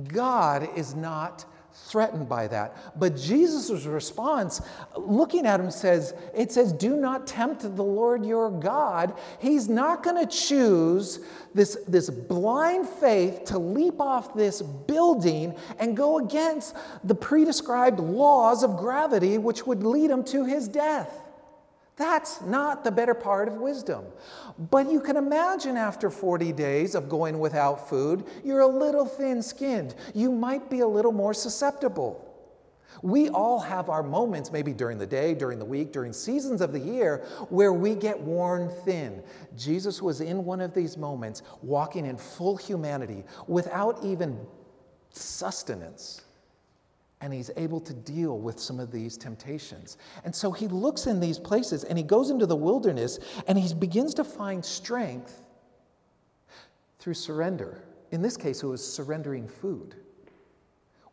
God 0.10 0.70
is 0.78 0.94
not 0.94 1.46
threatened 1.76 2.28
by 2.28 2.48
that. 2.48 2.76
But 2.98 3.18
Jesus' 3.18 3.86
response, 3.86 4.62
looking 4.96 5.46
at 5.46 5.60
him, 5.60 5.70
says, 5.70 6.14
It 6.34 6.52
says, 6.52 6.72
Do 6.72 6.96
not 6.96 7.28
tempt 7.28 7.62
the 7.62 7.84
Lord 7.84 8.26
your 8.26 8.50
God. 8.50 9.14
He's 9.40 9.68
not 9.68 10.02
going 10.02 10.26
to 10.26 10.38
choose 10.38 11.20
this, 11.54 11.78
this 11.88 12.10
blind 12.10 12.88
faith 12.88 13.44
to 13.46 13.60
leap 13.60 14.00
off 14.00 14.34
this 14.34 14.62
building 14.62 15.54
and 15.80 15.96
go 15.96 16.20
against 16.20 16.76
the 17.04 17.16
prescribed 17.16 18.00
laws 18.00 18.64
of 18.64 18.78
gravity, 18.78 19.38
which 19.38 19.68
would 19.68 19.84
lead 19.84 20.10
him 20.10 20.24
to 20.26 20.46
his 20.46 20.68
death. 20.68 21.25
That's 21.98 22.42
not 22.42 22.84
the 22.84 22.92
better 22.92 23.14
part 23.14 23.48
of 23.48 23.56
wisdom. 23.56 24.04
But 24.70 24.92
you 24.92 25.00
can 25.00 25.16
imagine 25.16 25.78
after 25.78 26.10
40 26.10 26.52
days 26.52 26.94
of 26.94 27.08
going 27.08 27.40
without 27.40 27.88
food, 27.90 28.26
you're 28.44 28.62
a 28.62 28.68
little 28.68 29.06
thin 29.06 29.42
skinned. 29.42 29.96
You 30.14 30.32
might 30.32 30.70
be 30.70 30.82
a 30.82 30.88
little 30.88 31.14
more 31.14 31.34
susceptible. 31.34 32.22
We 33.02 33.30
all 33.30 33.60
have 33.60 33.90
our 33.90 34.04
moments, 34.04 34.52
maybe 34.52 34.74
during 34.74 34.98
the 34.98 35.06
day, 35.06 35.34
during 35.34 35.60
the 35.60 35.66
week, 35.66 35.92
during 35.94 36.12
seasons 36.12 36.62
of 36.62 36.74
the 36.74 36.80
year, 36.80 37.26
where 37.50 37.74
we 37.74 37.96
get 37.96 38.20
worn 38.20 38.70
thin. 38.84 39.22
Jesus 39.58 40.02
was 40.02 40.22
in 40.22 40.44
one 40.44 40.62
of 40.62 40.74
these 40.74 40.98
moments, 40.98 41.44
walking 41.62 42.06
in 42.06 42.18
full 42.18 42.58
humanity 42.58 43.24
without 43.48 44.04
even 44.04 44.38
sustenance 45.12 46.25
and 47.26 47.34
he's 47.34 47.50
able 47.58 47.80
to 47.80 47.92
deal 47.92 48.38
with 48.38 48.60
some 48.60 48.80
of 48.80 48.92
these 48.92 49.18
temptations. 49.18 49.98
And 50.26 50.36
so 50.36 50.52
he 50.52 50.68
looks 50.68 51.08
in 51.08 51.20
these 51.20 51.40
places 51.40 51.84
and 51.84 51.98
he 51.98 52.04
goes 52.04 52.30
into 52.30 52.46
the 52.46 52.56
wilderness 52.56 53.18
and 53.48 53.58
he 53.58 53.74
begins 53.74 54.14
to 54.14 54.24
find 54.24 54.64
strength 54.64 55.42
through 57.00 57.16
surrender. 57.16 57.84
In 58.12 58.22
this 58.22 58.38
case, 58.38 58.62
it 58.62 58.68
was 58.68 58.86
surrendering 58.88 59.48
food. 59.48 59.96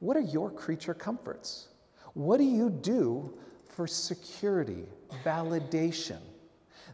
What 0.01 0.19
are 0.19 0.21
your 0.21 0.51
creature 0.51 0.93
comforts? 0.93 1.69
What 2.13 2.37
do 2.37 2.45
you 2.45 2.69
do 2.69 3.33
for 3.65 3.87
security, 3.87 4.85
validation? 5.25 6.21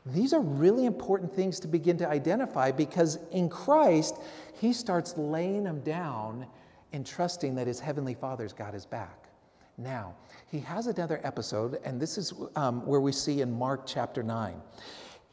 These 0.06 0.32
are 0.32 0.40
really 0.40 0.86
important 0.86 1.34
things 1.34 1.58
to 1.58 1.66
begin 1.66 1.98
to 1.98 2.08
identify 2.08 2.70
because 2.70 3.18
in 3.32 3.48
Christ, 3.48 4.14
he 4.60 4.72
starts 4.72 5.18
laying 5.18 5.64
them 5.64 5.80
down 5.80 6.46
and 6.92 7.06
trusting 7.06 7.54
that 7.54 7.66
his 7.66 7.80
heavenly 7.80 8.14
father's 8.14 8.52
got 8.52 8.74
his 8.74 8.86
back. 8.86 9.28
Now, 9.76 10.14
he 10.50 10.58
has 10.60 10.88
another 10.88 11.20
episode, 11.22 11.78
and 11.84 12.00
this 12.00 12.18
is 12.18 12.32
um, 12.56 12.84
where 12.84 13.00
we 13.00 13.12
see 13.12 13.42
in 13.42 13.56
Mark 13.56 13.86
chapter 13.86 14.22
9. 14.22 14.60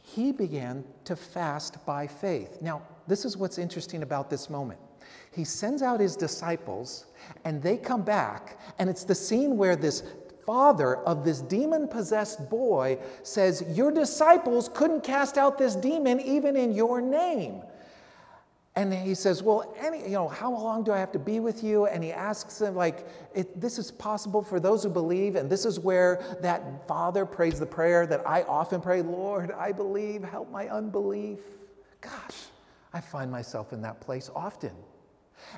He 0.02 0.32
began 0.32 0.84
to 1.06 1.16
fast 1.16 1.84
by 1.86 2.06
faith. 2.06 2.62
Now, 2.62 2.84
this 3.08 3.26
is 3.26 3.38
what's 3.38 3.58
interesting 3.58 4.04
about 4.04 4.30
this 4.30 4.50
moment. 4.50 4.80
He 5.32 5.44
sends 5.44 5.82
out 5.82 6.00
his 6.00 6.16
disciples, 6.16 7.08
and 7.44 7.62
they 7.62 7.76
come 7.76 8.04
back, 8.04 8.60
and 8.78 8.88
it's 8.88 9.04
the 9.04 9.16
scene 9.16 9.58
where 9.58 9.76
this 9.76 10.04
father 10.46 10.98
of 10.98 11.26
this 11.26 11.42
demon 11.42 11.88
possessed 11.88 12.48
boy 12.50 13.00
says, 13.24 13.64
Your 13.76 13.92
disciples 13.92 14.70
couldn't 14.74 15.04
cast 15.04 15.38
out 15.40 15.58
this 15.58 15.76
demon 15.76 16.20
even 16.20 16.56
in 16.56 16.72
your 16.72 17.02
name. 17.02 17.64
And 18.78 18.94
he 18.94 19.16
says, 19.16 19.42
Well, 19.42 19.74
any, 19.80 20.04
you 20.04 20.10
know, 20.10 20.28
how 20.28 20.52
long 20.52 20.84
do 20.84 20.92
I 20.92 20.98
have 20.98 21.12
to 21.14 21.20
be 21.20 21.40
with 21.40 21.64
you? 21.64 21.86
And 21.86 22.04
he 22.04 22.12
asks 22.12 22.60
him, 22.60 22.76
like, 22.76 23.08
this 23.56 23.80
is 23.80 23.90
possible 23.90 24.42
for 24.42 24.60
those 24.60 24.84
who 24.84 24.90
believe. 24.90 25.38
And 25.38 25.50
this 25.50 25.66
is 25.66 25.80
where 25.80 26.22
that 26.42 26.86
father 26.88 27.26
prays 27.26 27.58
the 27.58 27.66
prayer 27.66 28.06
that 28.08 28.28
I 28.28 28.44
often 28.44 28.82
pray, 28.82 29.02
Lord, 29.02 29.52
I 29.52 29.72
believe, 29.72 30.24
help 30.24 30.52
my 30.52 30.68
unbelief. 30.68 31.40
Gosh, 32.02 32.36
I 32.94 33.00
find 33.00 33.32
myself 33.32 33.72
in 33.72 33.82
that 33.84 34.02
place 34.02 34.30
often. 34.36 34.74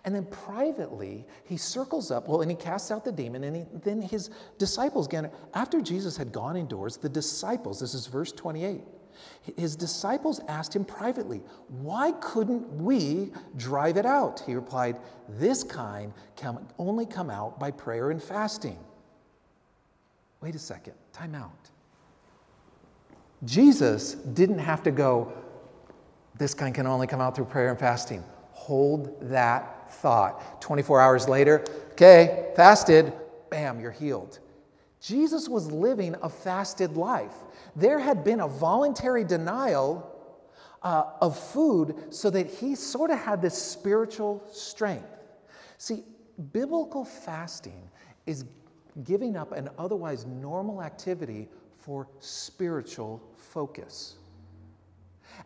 And 0.06 0.14
then 0.14 0.26
privately, 0.26 1.26
he 1.46 1.58
circles 1.58 2.12
up, 2.12 2.28
well, 2.28 2.42
and 2.42 2.52
he 2.52 2.58
casts 2.58 2.92
out 2.92 3.06
the 3.06 3.12
demon, 3.12 3.44
and 3.44 3.56
he, 3.56 3.66
then 3.84 4.02
his 4.02 4.30
disciples, 4.58 5.08
again, 5.08 5.32
after 5.54 5.82
Jesus 5.82 6.18
had 6.18 6.32
gone 6.32 6.58
indoors, 6.58 6.98
the 6.98 7.10
disciples, 7.10 7.80
this 7.80 7.94
is 7.94 8.06
verse 8.06 8.32
28, 8.32 8.82
his 9.56 9.76
disciples 9.76 10.42
asked 10.48 10.76
him 10.76 10.84
privately, 10.86 11.42
Why 11.70 12.12
couldn't 12.14 12.68
we 12.82 13.32
drive 13.56 13.98
it 13.98 14.06
out? 14.06 14.42
He 14.46 14.56
replied, 14.56 15.00
This 15.30 15.64
kind 15.64 16.14
can 16.36 16.60
only 16.78 17.06
come 17.06 17.30
out 17.30 17.60
by 17.60 17.72
prayer 17.72 18.12
and 18.12 18.22
fasting. 18.22 18.78
Wait 20.42 20.56
a 20.56 20.60
second, 20.60 20.94
time 21.14 21.36
out. 21.36 21.70
Jesus 23.46 24.16
didn't 24.16 24.60
have 24.60 24.84
to 24.84 24.92
go, 24.92 25.32
This 26.38 26.54
kind 26.54 26.74
can 26.74 26.88
only 26.88 27.08
come 27.08 27.22
out 27.22 27.36
through 27.36 27.46
prayer 27.46 27.70
and 27.70 27.80
fasting. 27.80 28.24
Hold 28.52 29.16
that 29.30 29.94
thought. 29.94 30.62
24 30.62 31.00
hours 31.00 31.30
later, 31.30 31.64
okay, 31.92 32.52
fasted, 32.56 33.14
bam, 33.50 33.80
you're 33.80 33.92
healed. 33.92 34.40
Jesus 35.02 35.48
was 35.48 35.72
living 35.72 36.16
a 36.22 36.30
fasted 36.30 36.98
life. 36.98 37.34
There 37.76 38.00
had 38.00 38.24
been 38.24 38.40
a 38.40 38.48
voluntary 38.48 39.24
denial 39.24 40.14
uh, 40.82 41.12
of 41.22 41.38
food 41.38 41.96
so 42.10 42.30
that 42.30 42.48
he 42.48 42.76
sort 42.76 43.12
of 43.12 43.20
had 43.20 43.42
this 43.42 43.60
spiritual 43.60 44.44
strength. 44.52 45.08
See, 45.78 46.04
biblical 46.52 47.06
fasting 47.06 47.90
is 48.26 48.46
giving 49.04 49.36
up 49.36 49.52
an 49.52 49.70
otherwise 49.78 50.26
normal 50.26 50.82
activity 50.82 51.48
for 51.78 52.08
spiritual 52.20 53.22
focus. 53.36 54.16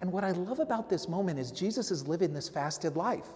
And 0.01 0.11
what 0.11 0.23
I 0.23 0.31
love 0.31 0.59
about 0.59 0.89
this 0.89 1.07
moment 1.07 1.39
is 1.39 1.51
Jesus 1.51 1.91
is 1.91 2.07
living 2.07 2.33
this 2.33 2.49
fasted 2.49 2.95
life. 2.95 3.27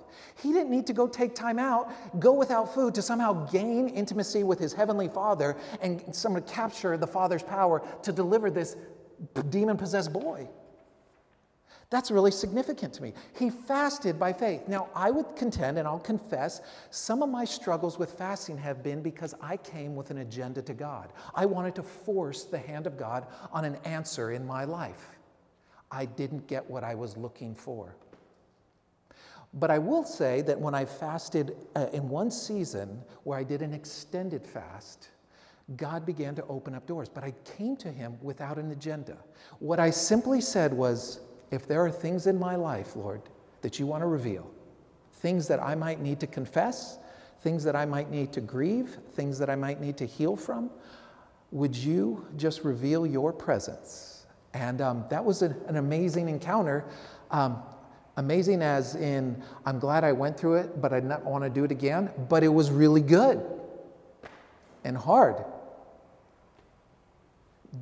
He 0.41 0.51
didn't 0.51 0.71
need 0.71 0.87
to 0.87 0.93
go 0.93 1.07
take 1.07 1.35
time 1.35 1.59
out, 1.59 1.91
go 2.19 2.33
without 2.33 2.73
food 2.73 2.95
to 2.95 3.01
somehow 3.01 3.45
gain 3.51 3.89
intimacy 3.89 4.43
with 4.43 4.59
his 4.59 4.73
heavenly 4.73 5.07
Father 5.07 5.57
and 5.81 6.03
somehow 6.15 6.41
capture 6.41 6.97
the 6.97 7.07
Father's 7.07 7.43
power 7.43 7.81
to 8.03 8.11
deliver 8.11 8.49
this 8.49 8.77
demon 9.49 9.77
possessed 9.77 10.11
boy. 10.11 10.47
That's 11.91 12.09
really 12.09 12.31
significant 12.31 12.93
to 12.95 13.03
me. 13.03 13.13
He 13.37 13.49
fasted 13.49 14.19
by 14.19 14.33
faith. 14.33 14.67
Now, 14.67 14.89
I 14.95 15.11
would 15.11 15.35
contend, 15.35 15.77
and 15.77 15.87
I'll 15.87 15.99
confess, 15.99 16.61
some 16.89 17.21
of 17.21 17.29
my 17.29 17.45
struggles 17.45 17.99
with 17.99 18.13
fasting 18.13 18.57
have 18.57 18.81
been 18.81 19.01
because 19.01 19.35
I 19.39 19.57
came 19.57 19.95
with 19.95 20.09
an 20.09 20.17
agenda 20.17 20.61
to 20.63 20.73
God. 20.73 21.13
I 21.35 21.45
wanted 21.45 21.75
to 21.75 21.83
force 21.83 22.43
the 22.45 22.57
hand 22.57 22.87
of 22.87 22.97
God 22.97 23.27
on 23.51 23.65
an 23.65 23.75
answer 23.85 24.31
in 24.31 24.47
my 24.47 24.65
life. 24.65 25.11
I 25.95 26.05
didn't 26.05 26.45
get 26.47 26.69
what 26.69 26.83
I 26.83 26.93
was 26.93 27.15
looking 27.15 27.55
for. 27.55 27.95
But 29.53 29.71
I 29.71 29.79
will 29.79 30.03
say 30.03 30.41
that 30.41 30.59
when 30.59 30.75
I 30.75 30.83
fasted 30.83 31.55
uh, 31.73 31.87
in 31.93 32.09
one 32.09 32.29
season 32.29 33.01
where 33.23 33.39
I 33.39 33.43
did 33.43 33.61
an 33.61 33.73
extended 33.73 34.45
fast, 34.45 35.09
God 35.77 36.05
began 36.05 36.35
to 36.35 36.43
open 36.47 36.75
up 36.75 36.85
doors. 36.85 37.07
But 37.07 37.23
I 37.23 37.33
came 37.57 37.77
to 37.77 37.89
Him 37.89 38.17
without 38.21 38.57
an 38.57 38.71
agenda. 38.71 39.17
What 39.59 39.79
I 39.79 39.89
simply 39.89 40.41
said 40.41 40.73
was, 40.73 41.21
if 41.51 41.65
there 41.65 41.83
are 41.85 41.91
things 41.91 42.27
in 42.27 42.37
my 42.37 42.57
life, 42.57 42.97
Lord, 42.97 43.21
that 43.61 43.79
you 43.79 43.87
want 43.87 44.01
to 44.01 44.07
reveal, 44.07 44.51
things 45.13 45.47
that 45.47 45.63
I 45.63 45.75
might 45.75 46.01
need 46.01 46.19
to 46.19 46.27
confess, 46.27 46.99
things 47.39 47.63
that 47.63 47.75
I 47.77 47.85
might 47.85 48.11
need 48.11 48.33
to 48.33 48.41
grieve, 48.41 48.97
things 49.13 49.39
that 49.39 49.49
I 49.49 49.55
might 49.55 49.79
need 49.79 49.95
to 49.97 50.05
heal 50.05 50.35
from, 50.35 50.69
would 51.51 51.73
you 51.73 52.27
just 52.35 52.65
reveal 52.65 53.07
your 53.07 53.31
presence? 53.31 54.14
And 54.55 54.81
um, 54.81 55.05
that 55.11 55.23
was 55.23 55.43
an, 55.43 55.55
an 55.67 55.75
amazing 55.75 56.29
encounter. 56.29 56.85
Um, 57.29 57.61
Amazing 58.17 58.61
as 58.61 58.95
in, 58.95 59.41
I'm 59.65 59.77
glad 59.77 60.05
I 60.05 60.13
went 60.13 60.39
through 60.39 60.55
it, 60.55 60.81
but 60.81 60.93
I 60.93 61.01
don't 61.01 61.25
want 61.25 61.43
to 61.43 61.49
do 61.49 61.65
it 61.65 61.71
again. 61.71 62.09
But 62.29 62.43
it 62.43 62.47
was 62.47 62.71
really 62.71 63.01
good 63.01 63.43
and 64.85 64.95
hard. 64.95 65.43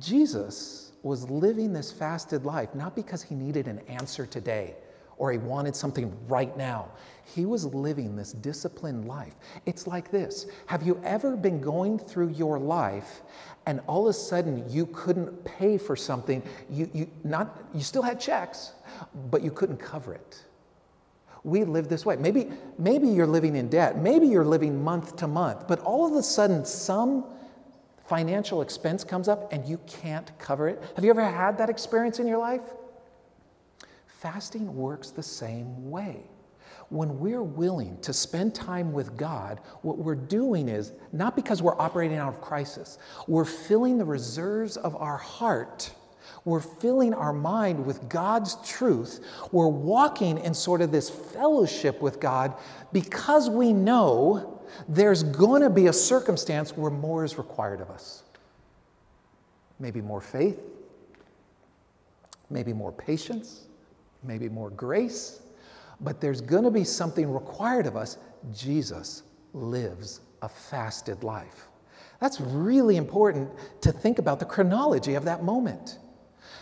Jesus 0.00 0.92
was 1.04 1.30
living 1.30 1.72
this 1.72 1.92
fasted 1.92 2.44
life 2.44 2.74
not 2.74 2.96
because 2.96 3.22
he 3.22 3.34
needed 3.36 3.68
an 3.68 3.78
answer 3.88 4.26
today 4.26 4.74
or 5.16 5.32
he 5.32 5.38
wanted 5.38 5.74
something 5.76 6.14
right 6.28 6.56
now. 6.56 6.88
He 7.24 7.46
was 7.46 7.64
living 7.64 8.16
this 8.16 8.32
disciplined 8.32 9.06
life. 9.06 9.34
It's 9.66 9.86
like 9.86 10.10
this 10.10 10.46
Have 10.66 10.82
you 10.82 11.00
ever 11.04 11.36
been 11.36 11.60
going 11.60 11.98
through 11.98 12.30
your 12.30 12.58
life 12.58 13.22
and 13.66 13.80
all 13.86 14.06
of 14.06 14.10
a 14.10 14.12
sudden 14.12 14.64
you 14.68 14.86
couldn't 14.86 15.44
pay 15.44 15.78
for 15.78 15.96
something? 15.96 16.42
You, 16.70 16.90
you, 16.92 17.10
not, 17.24 17.62
you 17.74 17.80
still 17.80 18.02
had 18.02 18.20
checks, 18.20 18.72
but 19.30 19.42
you 19.42 19.50
couldn't 19.50 19.78
cover 19.78 20.14
it. 20.14 20.44
We 21.44 21.64
live 21.64 21.88
this 21.88 22.06
way. 22.06 22.16
Maybe, 22.16 22.50
maybe 22.78 23.08
you're 23.08 23.26
living 23.26 23.56
in 23.56 23.68
debt. 23.68 23.98
Maybe 23.98 24.26
you're 24.26 24.46
living 24.46 24.82
month 24.82 25.16
to 25.16 25.26
month, 25.26 25.68
but 25.68 25.78
all 25.80 26.06
of 26.06 26.14
a 26.14 26.22
sudden 26.22 26.64
some 26.64 27.24
financial 28.06 28.62
expense 28.62 29.04
comes 29.04 29.28
up 29.28 29.52
and 29.52 29.66
you 29.66 29.78
can't 29.86 30.36
cover 30.38 30.68
it. 30.68 30.82
Have 30.96 31.04
you 31.04 31.10
ever 31.10 31.24
had 31.24 31.58
that 31.58 31.70
experience 31.70 32.18
in 32.18 32.26
your 32.26 32.38
life? 32.38 32.62
Fasting 34.24 34.74
works 34.74 35.10
the 35.10 35.22
same 35.22 35.90
way. 35.90 36.22
When 36.88 37.18
we're 37.18 37.42
willing 37.42 38.00
to 38.00 38.14
spend 38.14 38.54
time 38.54 38.94
with 38.94 39.18
God, 39.18 39.60
what 39.82 39.98
we're 39.98 40.14
doing 40.14 40.70
is 40.70 40.92
not 41.12 41.36
because 41.36 41.60
we're 41.60 41.78
operating 41.78 42.16
out 42.16 42.32
of 42.32 42.40
crisis, 42.40 42.96
we're 43.28 43.44
filling 43.44 43.98
the 43.98 44.04
reserves 44.06 44.78
of 44.78 44.96
our 44.96 45.18
heart. 45.18 45.92
We're 46.46 46.60
filling 46.60 47.12
our 47.12 47.34
mind 47.34 47.84
with 47.84 48.08
God's 48.08 48.56
truth. 48.66 49.22
We're 49.52 49.68
walking 49.68 50.38
in 50.38 50.54
sort 50.54 50.80
of 50.80 50.90
this 50.90 51.10
fellowship 51.10 52.00
with 52.00 52.18
God 52.18 52.54
because 52.94 53.50
we 53.50 53.74
know 53.74 54.62
there's 54.88 55.22
going 55.22 55.60
to 55.60 55.68
be 55.68 55.88
a 55.88 55.92
circumstance 55.92 56.74
where 56.74 56.90
more 56.90 57.24
is 57.26 57.36
required 57.36 57.82
of 57.82 57.90
us. 57.90 58.22
Maybe 59.78 60.00
more 60.00 60.22
faith, 60.22 60.60
maybe 62.48 62.72
more 62.72 62.90
patience, 62.90 63.66
maybe 64.24 64.48
more 64.48 64.70
grace, 64.70 65.40
but 66.00 66.20
there's 66.20 66.40
going 66.40 66.64
to 66.64 66.70
be 66.70 66.84
something 66.84 67.32
required 67.32 67.86
of 67.86 67.96
us. 67.96 68.18
Jesus 68.52 69.22
lives 69.52 70.20
a 70.42 70.48
fasted 70.48 71.22
life. 71.22 71.68
That's 72.20 72.40
really 72.40 72.96
important 72.96 73.50
to 73.82 73.92
think 73.92 74.18
about 74.18 74.38
the 74.38 74.44
chronology 74.44 75.14
of 75.14 75.24
that 75.24 75.44
moment. 75.44 75.98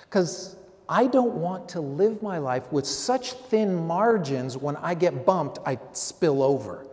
Because 0.04 0.56
I 0.88 1.06
don't 1.06 1.34
want 1.34 1.68
to 1.70 1.80
live 1.80 2.22
my 2.22 2.38
life 2.38 2.70
with 2.72 2.86
such 2.86 3.32
thin 3.32 3.74
margins 3.74 4.56
when 4.56 4.76
I 4.76 4.94
get 4.94 5.24
bumped, 5.24 5.58
I 5.64 5.78
spill 5.92 6.42
over. 6.42 6.86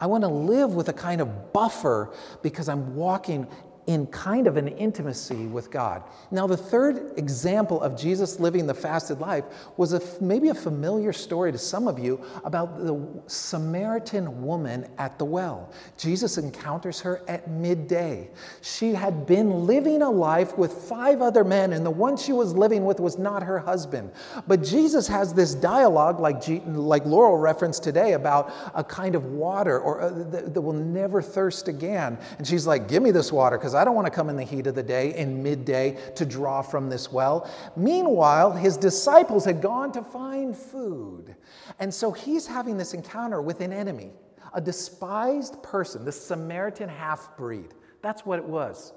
I 0.00 0.06
want 0.06 0.22
to 0.24 0.28
live 0.28 0.74
with 0.74 0.88
a 0.88 0.92
kind 0.92 1.20
of 1.20 1.52
buffer 1.52 2.12
because 2.42 2.68
I'm 2.68 2.94
walking 2.94 3.46
in 3.90 4.06
kind 4.06 4.46
of 4.46 4.56
an 4.56 4.68
intimacy 4.68 5.46
with 5.46 5.68
God. 5.68 6.04
Now, 6.30 6.46
the 6.46 6.56
third 6.56 7.18
example 7.18 7.80
of 7.80 7.98
Jesus 7.98 8.38
living 8.38 8.64
the 8.64 8.72
fasted 8.72 9.18
life 9.18 9.42
was 9.76 9.94
a, 9.94 10.00
maybe 10.20 10.50
a 10.50 10.54
familiar 10.54 11.12
story 11.12 11.50
to 11.50 11.58
some 11.58 11.88
of 11.88 11.98
you 11.98 12.20
about 12.44 12.78
the 12.78 13.04
Samaritan 13.26 14.44
woman 14.44 14.88
at 14.98 15.18
the 15.18 15.24
well. 15.24 15.72
Jesus 15.98 16.38
encounters 16.38 17.00
her 17.00 17.22
at 17.26 17.50
midday. 17.50 18.30
She 18.62 18.94
had 18.94 19.26
been 19.26 19.66
living 19.66 20.02
a 20.02 20.10
life 20.10 20.56
with 20.56 20.72
five 20.72 21.20
other 21.20 21.42
men, 21.42 21.72
and 21.72 21.84
the 21.84 21.90
one 21.90 22.16
she 22.16 22.32
was 22.32 22.54
living 22.54 22.84
with 22.84 23.00
was 23.00 23.18
not 23.18 23.42
her 23.42 23.58
husband. 23.58 24.12
But 24.46 24.62
Jesus 24.62 25.08
has 25.08 25.34
this 25.34 25.52
dialogue, 25.52 26.20
like, 26.20 26.40
G, 26.40 26.60
like 26.64 27.04
Laurel 27.04 27.38
referenced 27.38 27.82
today, 27.82 28.12
about 28.12 28.52
a 28.72 28.84
kind 28.84 29.16
of 29.16 29.24
water 29.24 29.80
or 29.80 30.00
uh, 30.00 30.10
that, 30.30 30.60
will 30.60 30.74
never 30.74 31.20
thirst 31.20 31.66
again. 31.66 32.16
And 32.38 32.46
she's 32.46 32.68
like, 32.68 32.86
Give 32.86 33.02
me 33.02 33.10
this 33.10 33.32
water 33.32 33.58
because 33.58 33.79
I 33.80 33.84
don't 33.84 33.94
want 33.94 34.06
to 34.06 34.12
come 34.12 34.28
in 34.28 34.36
the 34.36 34.44
heat 34.44 34.66
of 34.66 34.74
the 34.74 34.82
day, 34.82 35.14
in 35.16 35.42
midday, 35.42 35.96
to 36.16 36.26
draw 36.26 36.60
from 36.60 36.90
this 36.90 37.10
well. 37.10 37.50
Meanwhile, 37.76 38.52
his 38.52 38.76
disciples 38.76 39.42
had 39.42 39.62
gone 39.62 39.90
to 39.92 40.02
find 40.02 40.54
food. 40.54 41.34
And 41.78 41.92
so 41.92 42.12
he's 42.12 42.46
having 42.46 42.76
this 42.76 42.92
encounter 42.92 43.40
with 43.40 43.62
an 43.62 43.72
enemy, 43.72 44.10
a 44.52 44.60
despised 44.60 45.62
person, 45.62 46.04
the 46.04 46.12
Samaritan 46.12 46.90
half 46.90 47.34
breed. 47.38 47.68
That's 48.02 48.26
what 48.26 48.38
it 48.38 48.44
was. 48.44 48.92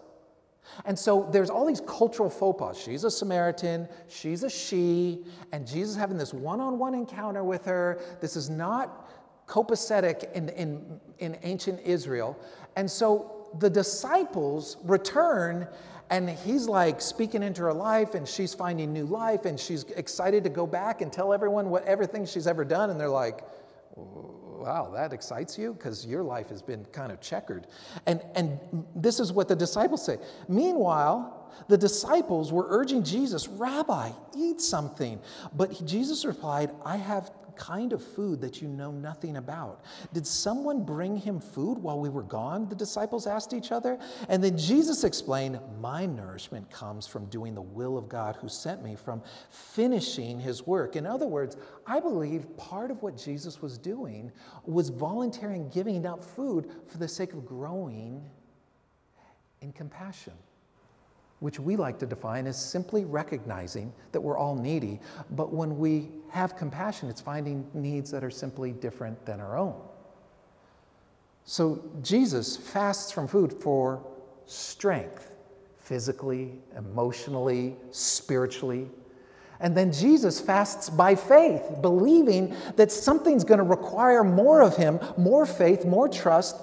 And 0.84 1.00
so 1.00 1.30
there's 1.32 1.50
all 1.50 1.66
these 1.66 1.82
cultural 1.82 2.30
faux 2.30 2.60
pas. 2.60 2.78
She's 2.78 3.06
a 3.06 3.12
Samaritan, 3.12 3.88
she's 4.10 4.44
a 4.44 4.50
she, 4.50 5.24
and 5.54 5.66
Jesus 5.66 5.96
having 5.96 6.18
this 6.18 6.34
one 6.34 6.60
on 6.60 6.78
one 6.78 6.94
encounter 6.94 7.46
with 7.46 7.64
her. 7.64 8.02
This 8.20 8.36
is 8.36 8.50
not 8.50 9.10
copacetic 9.48 10.30
in, 10.34 10.50
in, 10.50 11.00
in 11.20 11.38
ancient 11.44 11.80
Israel. 11.86 12.38
And 12.76 12.90
so 12.92 13.43
the 13.60 13.70
disciples 13.70 14.78
return 14.84 15.68
and 16.10 16.30
he's 16.30 16.68
like 16.68 17.02
speaking 17.02 17.44
into 17.44 17.62
her 17.62 17.74
life 17.74 18.14
and 18.14 18.28
she's 18.28 18.54
finding 18.54 18.94
new 18.94 19.06
life 19.06 19.46
and 19.46 19.60
she's 19.60 19.84
excited 19.96 20.44
to 20.44 20.50
go 20.50 20.68
back 20.68 21.02
and 21.02 21.12
tell 21.12 21.34
everyone 21.34 21.70
what 21.70 21.84
everything 21.86 22.26
she's 22.26 22.46
ever 22.46 22.64
done. 22.64 22.90
And 22.90 23.00
they're 23.00 23.10
like 23.10 23.44
wow 23.96 24.90
that 24.94 25.12
excites 25.12 25.58
you? 25.58 25.74
Because 25.74 26.06
your 26.06 26.24
life 26.24 26.50
has 26.50 26.62
been 26.62 26.86
kind 26.86 27.12
of 27.12 27.20
checkered. 27.20 27.68
And 28.06 28.22
and 28.36 28.60
this 28.96 29.20
is 29.20 29.32
what 29.32 29.48
the 29.48 29.56
disciples 29.56 30.06
say. 30.06 30.18
Meanwhile 30.48 31.40
the 31.68 31.78
disciples 31.78 32.52
were 32.52 32.66
urging 32.70 33.04
jesus 33.04 33.48
rabbi 33.48 34.12
eat 34.36 34.62
something. 34.62 35.20
But 35.56 35.86
jesus 35.86 36.26
replied 36.26 36.72
i 36.86 36.98
have 36.98 37.32
kind 37.56 37.94
of 37.94 38.04
food 38.04 38.42
that 38.42 38.62
you 38.62 38.68
know 38.68 38.92
nothing 38.92 39.38
about. 39.38 39.84
Did 40.14 40.26
someone 40.26 40.84
bring 40.84 41.16
him 41.16 41.40
food 41.40 41.78
while 41.78 42.00
we 42.00 42.10
were 42.10 42.24
gone? 42.24 42.68
The 42.70 42.76
disciples 42.76 43.28
asked 43.28 43.54
each 43.54 43.72
other. 43.72 43.98
And 44.30 44.44
then 44.44 44.58
Jesus 44.58 45.04
explained, 45.04 45.60
My 45.80 46.06
nourishment 46.06 46.70
comes 46.70 47.08
from 47.08 47.26
doing 47.26 47.56
the 47.56 47.62
will 47.62 47.98
of 47.98 48.10
God 48.10 48.36
who 48.36 48.50
sent 48.50 48.84
me, 48.84 48.96
from 48.96 49.22
finishing 49.50 50.40
his 50.40 50.66
work. 50.66 50.96
In 50.96 51.06
other 51.06 51.28
words, 51.28 51.58
I 51.86 52.00
believe 52.00 52.56
part 52.58 52.92
of 52.92 53.02
what 53.02 53.18
Jesus 53.18 53.62
was 53.62 53.78
doing 53.78 54.32
was 54.66 54.90
volunteering 54.90 55.70
giving 55.70 56.06
up 56.06 56.24
food 56.24 56.70
for 56.88 56.98
the 56.98 57.08
sake 57.08 57.34
of 57.34 57.46
growing 57.46 58.24
in 59.62 59.72
compassion 59.72 60.34
which 61.44 61.60
we 61.60 61.76
like 61.76 62.00
to 62.00 62.06
define 62.06 62.48
as 62.48 62.58
simply 62.58 63.04
recognizing 63.04 63.92
that 64.14 64.22
we're 64.22 64.38
all 64.38 64.56
needy. 64.56 64.98
But 65.32 65.54
when 65.54 65.78
we 65.78 66.08
have 66.30 66.56
compassion, 66.56 67.10
it's 67.10 67.20
finding 67.20 67.70
needs 67.74 68.10
that 68.12 68.24
are 68.24 68.32
simply 68.32 68.72
different 68.72 69.26
than 69.26 69.42
our 69.42 69.58
own. 69.58 69.76
So 71.44 71.84
Jesus 72.02 72.56
fasts 72.56 73.12
from 73.12 73.28
food 73.28 73.52
for 73.52 74.02
strength, 74.46 75.34
physically, 75.80 76.62
emotionally, 76.78 77.76
spiritually. 77.92 78.90
And 79.60 79.76
then 79.76 79.92
Jesus 79.92 80.40
fasts 80.40 80.90
by 80.90 81.14
faith, 81.14 81.82
believing 81.82 82.56
that 82.78 82.90
something's 82.90 83.44
going 83.44 83.58
to 83.58 83.66
require 83.66 84.24
more 84.24 84.62
of 84.62 84.78
him, 84.78 84.98
more 85.18 85.46
faith, 85.46 85.84
more 85.84 86.08
trust. 86.08 86.56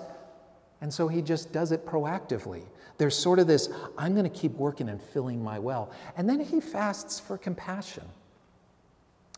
And 0.81 0.91
so 0.91 1.07
he 1.07 1.21
just 1.21 1.53
does 1.53 1.71
it 1.71 1.85
proactively. 1.85 2.63
There's 3.01 3.17
sort 3.17 3.39
of 3.39 3.47
this, 3.47 3.71
I'm 3.97 4.13
going 4.13 4.31
to 4.31 4.39
keep 4.39 4.53
working 4.53 4.91
and 4.91 5.01
filling 5.01 5.43
my 5.43 5.59
well. 5.59 5.91
And 6.19 6.29
then 6.29 6.39
he 6.39 6.61
fasts 6.61 7.19
for 7.19 7.39
compassion. 7.39 8.05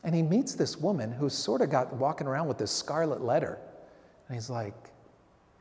And 0.03 0.13
he 0.13 0.21
meets 0.21 0.57
this 0.57 0.79
woman 0.79 1.13
who's 1.13 1.33
sort 1.33 1.61
of 1.61 1.71
got 1.71 1.93
walking 1.93 2.27
around 2.27 2.49
with 2.49 2.59
this 2.59 2.73
scarlet 2.73 3.23
letter. 3.23 3.61
And 4.27 4.35
he's 4.35 4.51
like, 4.51 4.75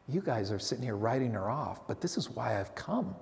You 0.09 0.19
guys 0.19 0.51
are 0.51 0.57
sitting 0.57 0.83
here 0.83 0.95
writing 0.95 1.31
her 1.33 1.47
off, 1.47 1.87
but 1.87 2.01
this 2.01 2.17
is 2.17 2.27
why 2.27 2.59
I've 2.59 2.73
come. 2.73 3.13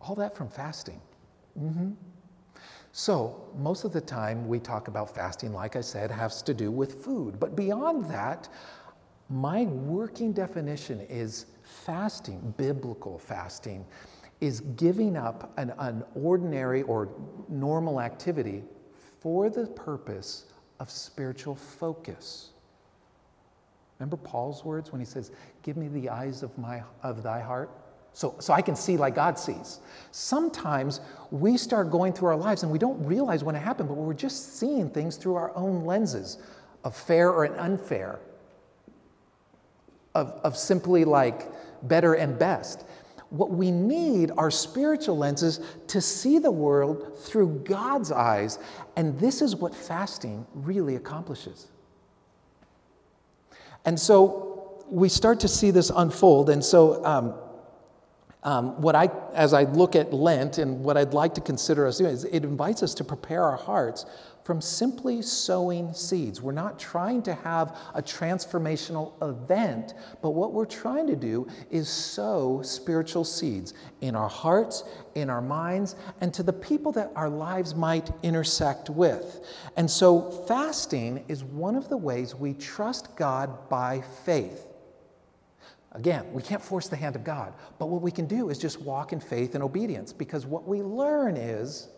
All 0.00 0.16
that 0.16 0.36
from 0.36 0.48
fasting. 0.48 1.00
Mm-hmm. 1.56 1.92
So, 2.90 3.40
most 3.56 3.84
of 3.84 3.92
the 3.92 4.00
time 4.00 4.48
we 4.48 4.58
talk 4.58 4.88
about 4.88 5.14
fasting, 5.14 5.52
like 5.52 5.76
I 5.76 5.80
said, 5.80 6.10
has 6.10 6.42
to 6.42 6.52
do 6.52 6.72
with 6.72 7.04
food. 7.04 7.38
But 7.38 7.54
beyond 7.54 8.10
that, 8.10 8.48
my 9.30 9.64
working 9.64 10.32
definition 10.32 11.00
is 11.08 11.46
fasting, 11.62 12.54
biblical 12.56 13.18
fasting, 13.18 13.84
is 14.40 14.60
giving 14.76 15.16
up 15.16 15.52
an, 15.56 15.72
an 15.78 16.04
ordinary 16.14 16.82
or 16.82 17.08
normal 17.48 18.00
activity 18.00 18.62
for 19.20 19.48
the 19.48 19.66
purpose 19.68 20.46
of 20.80 20.90
spiritual 20.90 21.54
focus. 21.54 22.50
Remember 23.98 24.16
Paul's 24.16 24.64
words 24.64 24.92
when 24.92 25.00
he 25.00 25.06
says, 25.06 25.30
Give 25.62 25.76
me 25.76 25.88
the 25.88 26.10
eyes 26.10 26.42
of, 26.42 26.56
my, 26.58 26.82
of 27.02 27.22
thy 27.22 27.40
heart? 27.40 27.70
So, 28.12 28.36
so 28.38 28.52
I 28.52 28.62
can 28.62 28.76
see 28.76 28.96
like 28.96 29.14
God 29.16 29.38
sees. 29.38 29.80
Sometimes 30.12 31.00
we 31.30 31.56
start 31.56 31.90
going 31.90 32.12
through 32.12 32.28
our 32.28 32.36
lives 32.36 32.62
and 32.62 32.70
we 32.70 32.78
don't 32.78 33.02
realize 33.04 33.42
when 33.42 33.56
it 33.56 33.60
happened, 33.60 33.88
but 33.88 33.96
we're 33.96 34.14
just 34.14 34.58
seeing 34.58 34.88
things 34.88 35.16
through 35.16 35.34
our 35.34 35.56
own 35.56 35.84
lenses 35.84 36.38
of 36.84 36.94
fair 36.94 37.30
or 37.30 37.46
unfair, 37.58 38.20
of, 40.14 40.30
of 40.44 40.56
simply 40.56 41.04
like 41.04 41.50
better 41.82 42.14
and 42.14 42.38
best. 42.38 42.84
What 43.30 43.50
we 43.50 43.70
need 43.70 44.30
are 44.36 44.50
spiritual 44.50 45.18
lenses 45.18 45.60
to 45.88 46.00
see 46.00 46.38
the 46.38 46.50
world 46.50 47.18
through 47.18 47.62
God's 47.64 48.12
eyes. 48.12 48.58
And 48.96 49.18
this 49.18 49.42
is 49.42 49.56
what 49.56 49.74
fasting 49.74 50.46
really 50.54 50.96
accomplishes. 50.96 51.68
And 53.84 53.98
so 53.98 54.84
we 54.88 55.08
start 55.08 55.40
to 55.40 55.48
see 55.48 55.70
this 55.70 55.90
unfold. 55.94 56.50
And 56.50 56.64
so, 56.64 57.04
um, 57.04 57.34
um, 58.44 58.80
what 58.80 58.94
I, 58.94 59.10
as 59.32 59.54
I 59.54 59.64
look 59.64 59.96
at 59.96 60.12
Lent 60.12 60.58
and 60.58 60.84
what 60.84 60.96
I'd 60.96 61.14
like 61.14 61.34
to 61.34 61.40
consider 61.40 61.86
us 61.86 61.98
doing, 61.98 62.12
is 62.12 62.24
it 62.24 62.44
invites 62.44 62.82
us 62.82 62.94
to 62.94 63.04
prepare 63.04 63.42
our 63.42 63.56
hearts 63.56 64.04
from 64.44 64.60
simply 64.60 65.22
sowing 65.22 65.92
seeds. 65.94 66.42
We're 66.42 66.52
not 66.52 66.78
trying 66.78 67.22
to 67.22 67.34
have 67.34 67.76
a 67.94 68.02
transformational 68.02 69.14
event, 69.26 69.94
but 70.20 70.30
what 70.30 70.52
we're 70.52 70.66
trying 70.66 71.06
to 71.06 71.16
do 71.16 71.48
is 71.70 71.88
sow 71.88 72.60
spiritual 72.62 73.24
seeds 73.24 73.72
in 74.02 74.14
our 74.14 74.28
hearts, 74.28 74.84
in 75.14 75.30
our 75.30 75.40
minds, 75.40 75.96
and 76.20 76.32
to 76.34 76.42
the 76.42 76.52
people 76.52 76.92
that 76.92 77.10
our 77.16 77.30
lives 77.30 77.74
might 77.74 78.10
intersect 78.22 78.90
with. 78.90 79.40
And 79.76 79.90
so, 79.90 80.30
fasting 80.46 81.24
is 81.26 81.42
one 81.42 81.74
of 81.74 81.88
the 81.88 81.96
ways 81.96 82.34
we 82.34 82.52
trust 82.52 83.16
God 83.16 83.68
by 83.70 84.02
faith. 84.24 84.66
Again, 85.92 86.30
we 86.32 86.42
can't 86.42 86.62
force 86.62 86.88
the 86.88 86.96
hand 86.96 87.16
of 87.16 87.24
God, 87.24 87.54
but 87.78 87.86
what 87.86 88.02
we 88.02 88.10
can 88.10 88.26
do 88.26 88.50
is 88.50 88.58
just 88.58 88.80
walk 88.80 89.12
in 89.12 89.20
faith 89.20 89.54
and 89.54 89.62
obedience 89.62 90.12
because 90.12 90.44
what 90.44 90.66
we 90.66 90.82
learn 90.82 91.36
is 91.36 91.88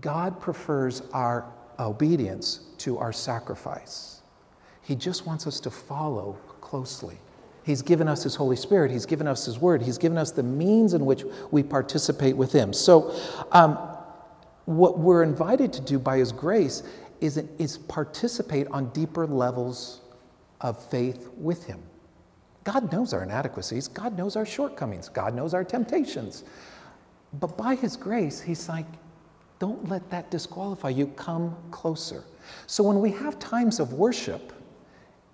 God 0.00 0.40
prefers 0.40 1.02
our 1.12 1.44
obedience 1.78 2.60
to 2.78 2.98
our 2.98 3.12
sacrifice. 3.12 4.20
He 4.82 4.94
just 4.94 5.26
wants 5.26 5.46
us 5.46 5.60
to 5.60 5.70
follow 5.70 6.36
closely. 6.60 7.18
He's 7.64 7.82
given 7.82 8.08
us 8.08 8.22
His 8.22 8.34
Holy 8.34 8.56
Spirit. 8.56 8.90
He's 8.90 9.06
given 9.06 9.26
us 9.26 9.44
His 9.44 9.58
Word. 9.58 9.82
He's 9.82 9.98
given 9.98 10.18
us 10.18 10.32
the 10.32 10.42
means 10.42 10.94
in 10.94 11.04
which 11.04 11.24
we 11.50 11.62
participate 11.62 12.36
with 12.36 12.52
Him. 12.52 12.72
So, 12.72 13.14
um, 13.52 13.78
what 14.66 14.98
we're 14.98 15.22
invited 15.22 15.72
to 15.74 15.80
do 15.80 15.98
by 15.98 16.18
His 16.18 16.32
grace 16.32 16.82
is, 17.20 17.36
is 17.58 17.78
participate 17.78 18.66
on 18.68 18.90
deeper 18.90 19.26
levels 19.26 20.00
of 20.60 20.82
faith 20.90 21.28
with 21.36 21.64
Him. 21.64 21.82
God 22.64 22.92
knows 22.92 23.12
our 23.12 23.22
inadequacies, 23.22 23.88
God 23.88 24.16
knows 24.16 24.36
our 24.36 24.46
shortcomings, 24.46 25.08
God 25.08 25.34
knows 25.34 25.54
our 25.54 25.64
temptations. 25.64 26.44
But 27.32 27.56
by 27.56 27.74
His 27.74 27.96
grace, 27.96 28.40
He's 28.40 28.68
like, 28.68 28.86
don't 29.60 29.88
let 29.88 30.10
that 30.10 30.30
disqualify 30.30 30.88
you. 30.88 31.06
Come 31.08 31.54
closer. 31.70 32.24
So 32.66 32.82
when 32.82 32.98
we 33.00 33.12
have 33.12 33.38
times 33.38 33.78
of 33.78 33.92
worship, 33.92 34.52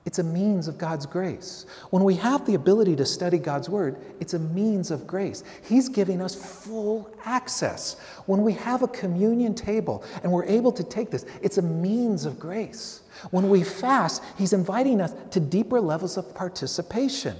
it's 0.04 0.18
a 0.18 0.24
means 0.24 0.68
of 0.68 0.78
God's 0.78 1.06
grace. 1.06 1.64
When 1.90 2.04
we 2.04 2.14
have 2.16 2.44
the 2.44 2.54
ability 2.54 2.94
to 2.96 3.06
study 3.06 3.38
God's 3.38 3.68
Word, 3.68 3.96
it's 4.20 4.34
a 4.34 4.38
means 4.38 4.90
of 4.90 5.06
grace. 5.06 5.42
He's 5.68 5.88
giving 5.88 6.20
us 6.20 6.34
full 6.34 7.12
access. 7.24 7.98
When 8.26 8.42
we 8.42 8.52
have 8.54 8.82
a 8.82 8.88
communion 8.88 9.54
table 9.54 10.04
and 10.22 10.30
we're 10.30 10.44
able 10.44 10.72
to 10.72 10.84
take 10.84 11.10
this, 11.10 11.24
it's 11.40 11.58
a 11.58 11.62
means 11.62 12.24
of 12.24 12.38
grace. 12.38 13.02
When 13.30 13.48
we 13.48 13.62
fast, 13.64 14.22
He's 14.36 14.52
inviting 14.52 15.00
us 15.00 15.12
to 15.30 15.40
deeper 15.40 15.80
levels 15.80 16.16
of 16.16 16.34
participation. 16.34 17.36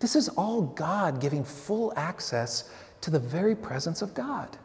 This 0.00 0.16
is 0.16 0.28
all 0.30 0.62
God 0.62 1.20
giving 1.20 1.44
full 1.44 1.92
access 1.96 2.70
to 3.02 3.10
the 3.10 3.18
very 3.18 3.54
presence 3.54 4.02
of 4.02 4.12
God. 4.14 4.58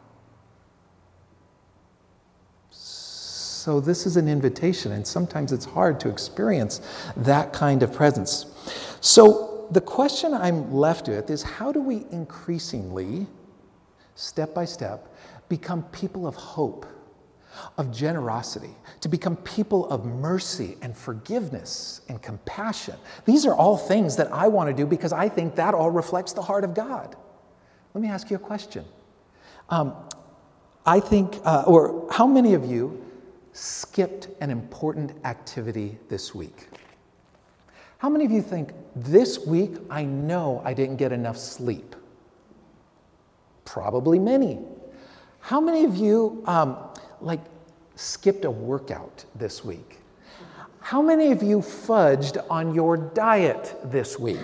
So, 3.62 3.78
this 3.78 4.06
is 4.06 4.16
an 4.16 4.26
invitation, 4.26 4.90
and 4.90 5.06
sometimes 5.06 5.52
it's 5.52 5.64
hard 5.64 6.00
to 6.00 6.08
experience 6.08 6.80
that 7.16 7.52
kind 7.52 7.84
of 7.84 7.92
presence. 7.92 8.46
So, 9.00 9.68
the 9.70 9.80
question 9.80 10.34
I'm 10.34 10.74
left 10.74 11.06
with 11.06 11.30
is 11.30 11.44
how 11.44 11.70
do 11.70 11.80
we 11.80 12.04
increasingly, 12.10 13.28
step 14.16 14.52
by 14.52 14.64
step, 14.64 15.14
become 15.48 15.84
people 15.92 16.26
of 16.26 16.34
hope, 16.34 16.86
of 17.78 17.92
generosity, 17.92 18.74
to 19.00 19.08
become 19.08 19.36
people 19.36 19.88
of 19.90 20.06
mercy 20.06 20.76
and 20.82 20.96
forgiveness 20.96 22.00
and 22.08 22.20
compassion? 22.20 22.96
These 23.26 23.46
are 23.46 23.54
all 23.54 23.76
things 23.76 24.16
that 24.16 24.32
I 24.32 24.48
want 24.48 24.70
to 24.70 24.74
do 24.74 24.86
because 24.86 25.12
I 25.12 25.28
think 25.28 25.54
that 25.54 25.72
all 25.72 25.92
reflects 25.92 26.32
the 26.32 26.42
heart 26.42 26.64
of 26.64 26.74
God. 26.74 27.14
Let 27.94 28.02
me 28.02 28.08
ask 28.08 28.28
you 28.28 28.34
a 28.34 28.40
question. 28.40 28.84
Um, 29.68 29.94
I 30.84 30.98
think, 30.98 31.38
uh, 31.44 31.62
or 31.68 32.08
how 32.10 32.26
many 32.26 32.54
of 32.54 32.64
you 32.64 32.98
skipped 33.52 34.28
an 34.40 34.50
important 34.50 35.12
activity 35.24 35.98
this 36.08 36.34
week? 36.34 36.68
How 37.98 38.08
many 38.08 38.24
of 38.24 38.32
you 38.32 38.42
think 38.42 38.72
this 38.96 39.46
week 39.46 39.76
I 39.88 40.04
know 40.04 40.60
I 40.64 40.74
didn't 40.74 40.96
get 40.96 41.12
enough 41.12 41.38
sleep? 41.38 41.94
Probably 43.64 44.18
many. 44.18 44.58
How 45.40 45.60
many 45.60 45.84
of 45.84 45.96
you 45.96 46.42
um, 46.46 46.76
like 47.20 47.40
skipped 47.94 48.44
a 48.44 48.50
workout 48.50 49.24
this 49.34 49.64
week? 49.64 49.98
How 50.80 51.00
many 51.00 51.30
of 51.30 51.42
you 51.42 51.58
fudged 51.58 52.44
on 52.50 52.74
your 52.74 52.96
diet 52.96 53.76
this 53.84 54.18
week? 54.18 54.40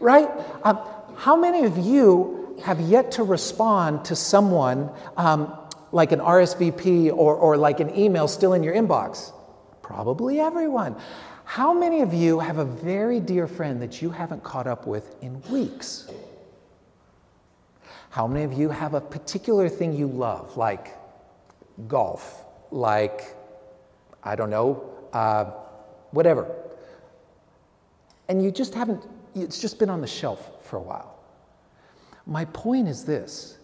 Right? 0.00 0.28
Um, 0.64 0.78
how 1.16 1.36
many 1.36 1.64
of 1.64 1.76
you 1.78 2.56
have 2.62 2.80
yet 2.80 3.12
to 3.12 3.22
respond 3.22 4.04
to 4.06 4.16
someone 4.16 4.90
um, 5.16 5.54
like 5.92 6.12
an 6.12 6.20
RSVP 6.20 7.10
or, 7.12 7.34
or 7.34 7.56
like 7.56 7.80
an 7.80 7.96
email 7.96 8.28
still 8.28 8.52
in 8.52 8.62
your 8.62 8.74
inbox? 8.74 9.32
Probably 9.82 10.40
everyone. 10.40 10.96
How 11.44 11.72
many 11.72 12.02
of 12.02 12.12
you 12.12 12.40
have 12.40 12.58
a 12.58 12.64
very 12.64 13.20
dear 13.20 13.46
friend 13.46 13.80
that 13.80 14.02
you 14.02 14.10
haven't 14.10 14.42
caught 14.42 14.66
up 14.66 14.86
with 14.86 15.14
in 15.22 15.40
weeks? 15.42 16.10
How 18.10 18.26
many 18.26 18.44
of 18.44 18.52
you 18.52 18.68
have 18.68 18.94
a 18.94 19.00
particular 19.00 19.68
thing 19.68 19.92
you 19.92 20.08
love, 20.08 20.56
like 20.56 20.94
golf, 21.86 22.44
like, 22.70 23.36
I 24.24 24.34
don't 24.34 24.50
know, 24.50 24.90
uh, 25.12 25.44
whatever? 26.10 26.52
And 28.28 28.42
you 28.42 28.50
just 28.50 28.74
haven't, 28.74 29.06
it's 29.34 29.60
just 29.60 29.78
been 29.78 29.90
on 29.90 30.00
the 30.00 30.06
shelf 30.06 30.64
for 30.64 30.78
a 30.78 30.82
while. 30.82 31.16
My 32.26 32.44
point 32.46 32.88
is 32.88 33.04
this 33.04 33.58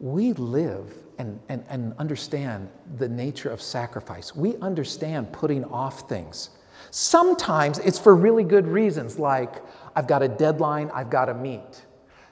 we 0.00 0.32
live 0.34 1.01
and, 1.18 1.38
and, 1.48 1.64
and 1.68 1.94
understand 1.98 2.68
the 2.98 3.08
nature 3.08 3.50
of 3.50 3.60
sacrifice. 3.60 4.34
We 4.34 4.56
understand 4.58 5.32
putting 5.32 5.64
off 5.64 6.08
things. 6.08 6.50
Sometimes 6.90 7.78
it's 7.78 7.98
for 7.98 8.14
really 8.14 8.44
good 8.44 8.66
reasons, 8.66 9.18
like 9.18 9.62
I've 9.94 10.06
got 10.06 10.22
a 10.22 10.28
deadline 10.28 10.90
I've 10.94 11.10
got 11.10 11.26
to 11.26 11.34
meet. 11.34 11.86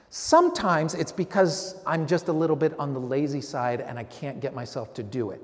Sometimes 0.09 0.93
it's 0.93 1.11
because 1.11 1.81
I'm 1.87 2.05
just 2.05 2.27
a 2.27 2.33
little 2.33 2.55
bit 2.55 2.77
on 2.77 2.93
the 2.93 2.99
lazy 2.99 3.41
side 3.41 3.81
and 3.81 3.97
I 3.97 4.03
can't 4.03 4.39
get 4.39 4.53
myself 4.53 4.93
to 4.95 5.03
do 5.03 5.31
it. 5.31 5.41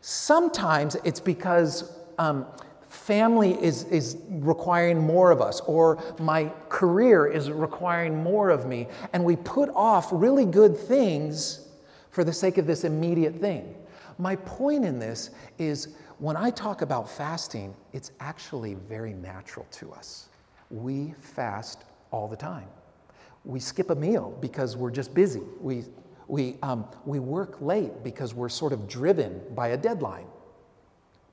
Sometimes 0.00 0.96
it's 1.04 1.20
because 1.20 1.92
um, 2.18 2.46
family 2.88 3.52
is, 3.62 3.84
is 3.84 4.16
requiring 4.28 4.98
more 4.98 5.30
of 5.30 5.40
us, 5.40 5.60
or 5.60 6.02
my 6.18 6.50
career 6.68 7.26
is 7.26 7.50
requiring 7.50 8.22
more 8.22 8.48
of 8.48 8.66
me, 8.66 8.88
and 9.12 9.24
we 9.24 9.36
put 9.36 9.68
off 9.74 10.08
really 10.10 10.46
good 10.46 10.76
things 10.76 11.67
for 12.18 12.24
the 12.24 12.32
sake 12.32 12.58
of 12.58 12.66
this 12.66 12.82
immediate 12.82 13.36
thing. 13.36 13.76
My 14.18 14.34
point 14.34 14.84
in 14.84 14.98
this 14.98 15.30
is 15.56 15.94
when 16.18 16.36
I 16.36 16.50
talk 16.50 16.82
about 16.82 17.08
fasting, 17.08 17.76
it's 17.92 18.10
actually 18.18 18.74
very 18.74 19.14
natural 19.14 19.64
to 19.70 19.92
us. 19.92 20.28
We 20.68 21.14
fast 21.20 21.84
all 22.10 22.26
the 22.26 22.34
time. 22.34 22.66
We 23.44 23.60
skip 23.60 23.90
a 23.90 23.94
meal 23.94 24.36
because 24.40 24.76
we're 24.76 24.90
just 24.90 25.14
busy. 25.14 25.42
We, 25.60 25.84
we, 26.26 26.56
um, 26.64 26.88
we 27.04 27.20
work 27.20 27.60
late 27.60 28.02
because 28.02 28.34
we're 28.34 28.48
sort 28.48 28.72
of 28.72 28.88
driven 28.88 29.40
by 29.54 29.68
a 29.68 29.76
deadline. 29.76 30.26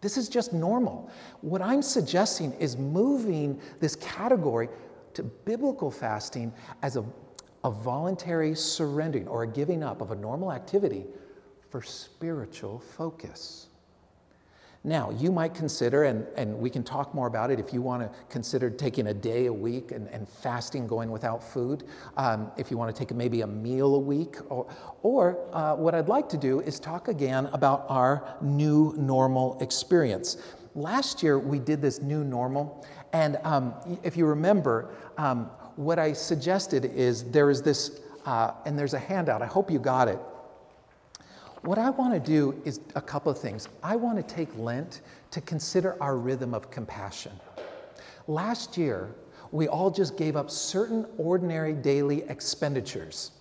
This 0.01 0.17
is 0.17 0.29
just 0.29 0.53
normal. 0.53 1.09
What 1.41 1.63
I'm 1.63 1.81
suggesting 1.81 2.53
is 2.59 2.77
moving 2.77 3.59
this 3.79 3.95
category 3.95 4.69
to 5.15 5.23
biblical 5.23 5.89
fasting 5.89 6.53
as 6.83 6.95
a 6.95 7.03
a 7.65 7.71
voluntary 7.71 8.53
surrendering 8.53 9.27
or 9.27 9.41
a 9.41 9.47
giving 9.47 9.83
up 9.83 9.99
of 9.99 10.11
a 10.11 10.15
normal 10.15 10.51
activity 10.51 11.03
for 11.71 11.81
spiritual 11.81 12.77
focus. 12.77 13.69
Now, 14.83 15.09
you 15.09 15.31
might 15.31 15.55
consider, 15.55 16.03
and, 16.03 16.27
and 16.37 16.59
we 16.59 16.69
can 16.69 16.83
talk 16.83 17.15
more 17.15 17.25
about 17.25 17.49
it 17.49 17.59
if 17.59 17.73
you 17.73 17.81
want 17.81 18.03
to 18.03 18.19
consider 18.29 18.69
taking 18.69 19.07
a 19.07 19.15
day 19.15 19.47
a 19.47 19.53
week 19.53 19.91
and, 19.91 20.07
and 20.09 20.29
fasting, 20.29 20.85
going 20.85 21.09
without 21.09 21.43
food. 21.43 21.85
Um, 22.17 22.51
if 22.55 22.69
you 22.69 22.77
want 22.77 22.95
to 22.95 22.99
take 22.99 23.11
maybe 23.15 23.41
a 23.41 23.47
meal 23.47 23.95
a 23.95 23.99
week. 23.99 24.37
Or, 24.49 24.67
or 25.01 25.49
uh, 25.51 25.75
what 25.75 25.95
I'd 25.95 26.07
like 26.07 26.29
to 26.29 26.37
do 26.37 26.59
is 26.59 26.79
talk 26.79 27.07
again 27.07 27.47
about 27.51 27.87
our 27.89 28.35
new 28.41 28.93
normal 28.95 29.57
experience. 29.59 30.37
Last 30.75 31.23
year, 31.23 31.39
we 31.39 31.57
did 31.57 31.81
this 31.81 31.99
new 31.99 32.23
normal. 32.23 32.85
And 33.11 33.39
um, 33.43 33.73
if 34.03 34.15
you 34.15 34.27
remember, 34.27 34.93
um, 35.17 35.49
what 35.75 35.99
I 35.99 36.13
suggested 36.13 36.85
is 36.85 37.23
there 37.31 37.49
is 37.49 37.61
this, 37.61 37.99
uh, 38.25 38.51
and 38.65 38.77
there's 38.77 38.93
a 38.93 38.99
handout. 38.99 39.41
I 39.41 39.45
hope 39.45 39.69
you 39.69 39.79
got 39.79 40.07
it. 40.07 40.19
What 41.61 41.77
I 41.79 41.89
want 41.89 42.13
to 42.13 42.19
do 42.19 42.61
is 42.63 42.79
a 42.95 43.01
couple 43.01 43.31
of 43.31 43.39
things. 43.39 43.67
I 43.81 43.95
want 43.95 44.17
to 44.17 44.35
take 44.35 44.55
Lent 44.55 45.01
to 45.31 45.41
consider 45.41 46.01
our 46.01 46.15
rhythm 46.15 46.53
of 46.53 46.69
compassion. 46.69 47.31
Last 48.27 48.77
year, 48.77 49.15
we 49.51 49.67
all 49.67 49.89
just 49.89 50.17
gave 50.17 50.35
up 50.35 50.51
certain 50.51 51.05
ordinary 51.17 51.73
daily 51.73 52.23
expenditures. 52.29 53.31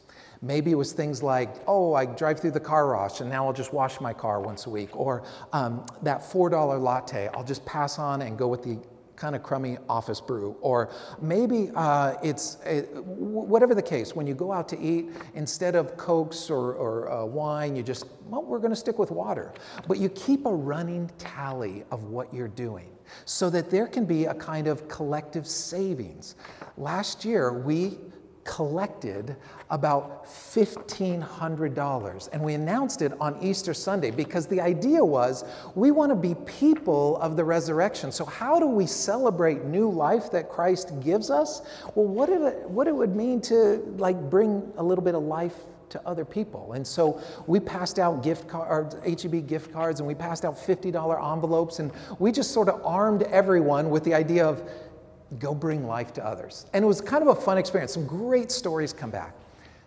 Maybe 0.40 0.70
it 0.70 0.75
was 0.75 0.92
things 0.92 1.23
like, 1.23 1.55
oh, 1.66 1.94
I 1.94 2.05
drive 2.07 2.40
through 2.40 2.51
the 2.53 2.61
car 2.61 2.94
wash 2.94 3.20
and 3.20 3.31
now 3.31 3.47
I'll 3.47 3.53
just 3.53 3.73
wash 3.73 4.01
my 4.01 4.12
car 4.12 4.40
once 4.40 4.66
a 4.66 4.70
week. 4.70 4.94
Or 4.94 5.23
um, 5.53 5.87
that 6.03 6.20
$4 6.20 6.81
latte, 6.81 7.29
I'll 7.35 7.44
just 7.44 7.64
pass 7.64 7.99
on 7.99 8.23
and 8.23 8.37
go 8.37 8.49
with 8.49 8.62
the 8.62 8.79
kind 9.16 9.35
of 9.35 9.42
crummy 9.42 9.79
office 9.88 10.20
brew. 10.20 10.57
Or 10.61 10.90
maybe 11.20 11.70
uh, 11.74 12.14
it's 12.22 12.59
it, 12.64 12.94
whatever 13.05 13.74
the 13.74 13.83
case, 13.83 14.14
when 14.14 14.27
you 14.27 14.35
go 14.35 14.53
out 14.53 14.68
to 14.70 14.81
eat, 14.81 15.11
instead 15.35 15.74
of 15.74 15.96
Cokes 15.96 16.50
or, 16.50 16.74
or 16.74 17.11
uh, 17.11 17.24
wine, 17.24 17.77
you 17.77 17.83
just, 17.83 18.07
well, 18.29 18.42
we're 18.42 18.59
going 18.59 18.70
to 18.72 18.77
stick 18.77 18.98
with 18.98 19.11
water. 19.11 19.53
But 19.87 19.98
you 19.98 20.09
keep 20.11 20.46
a 20.46 20.55
running 20.55 21.11
tally 21.18 21.85
of 21.90 22.05
what 22.05 22.33
you're 22.33 22.48
doing 22.48 22.88
so 23.24 23.50
that 23.50 23.70
there 23.70 23.87
can 23.87 24.05
be 24.05 24.24
a 24.24 24.35
kind 24.35 24.66
of 24.66 24.88
collective 24.88 25.46
savings. 25.46 26.37
Last 26.77 27.24
year, 27.24 27.53
we 27.53 27.98
collected 28.44 29.37
about 29.70 30.26
$1,500. 30.26 32.28
And 32.33 32.42
we 32.42 32.54
announced 32.54 33.02
it 33.02 33.12
on 33.20 33.42
Easter 33.42 33.74
Sunday 33.74 34.11
because 34.11 34.46
the 34.46 34.61
idea 34.61 35.04
was 35.04 35.44
we 35.74 35.90
want 35.90 36.11
to 36.11 36.16
be 36.16 36.35
people 36.46 37.16
of 37.18 37.37
the 37.37 37.44
resurrection. 37.44 38.12
So, 38.12 38.24
how 38.24 38.61
do 38.61 38.66
we 38.66 38.87
celebrate 38.87 39.64
new 39.64 39.90
life 39.90 40.30
that 40.30 40.48
Christ 40.48 40.92
gives 41.00 41.30
us? 41.30 41.62
Well, 41.94 42.07
what 42.07 42.28
it, 42.28 42.68
what 42.68 42.87
it 42.87 42.94
would 42.94 43.16
mean 43.16 43.40
to 43.42 43.83
like 43.96 44.20
bring 44.30 44.72
a 44.76 44.83
little 44.83 45.04
bit 45.04 45.14
of 45.14 45.22
life 45.22 45.57
to 45.90 46.07
other 46.07 46.24
people. 46.24 46.72
And 46.72 46.87
so 46.87 47.20
we 47.46 47.61
passed 47.61 47.98
out 47.98 48.22
gift 48.22 48.48
cards, 48.48 48.96
HEB 49.04 49.46
gift 49.46 49.72
cards, 49.72 50.00
and 50.00 50.07
we 50.07 50.14
passed 50.14 50.44
out 50.44 50.57
$50 50.57 51.33
envelopes, 51.33 51.78
and 51.78 51.92
we 52.18 52.33
just 52.33 52.52
sort 52.52 52.68
of 52.68 52.85
armed 52.85 53.22
everyone 53.24 53.90
with 53.90 54.02
the 54.02 54.12
idea 54.12 54.44
of 54.44 54.68
go 55.38 55.55
bring 55.55 55.87
life 55.87 56.12
to 56.14 56.25
others. 56.25 56.66
And 56.73 56.85
it 56.85 56.87
was 56.87 57.01
kind 57.01 57.23
of 57.23 57.29
a 57.29 57.40
fun 57.40 57.59
experience. 57.59 57.92
Some 57.92 58.07
great 58.07 58.51
stories 58.51 58.92
come 58.92 59.11
back. 59.11 59.35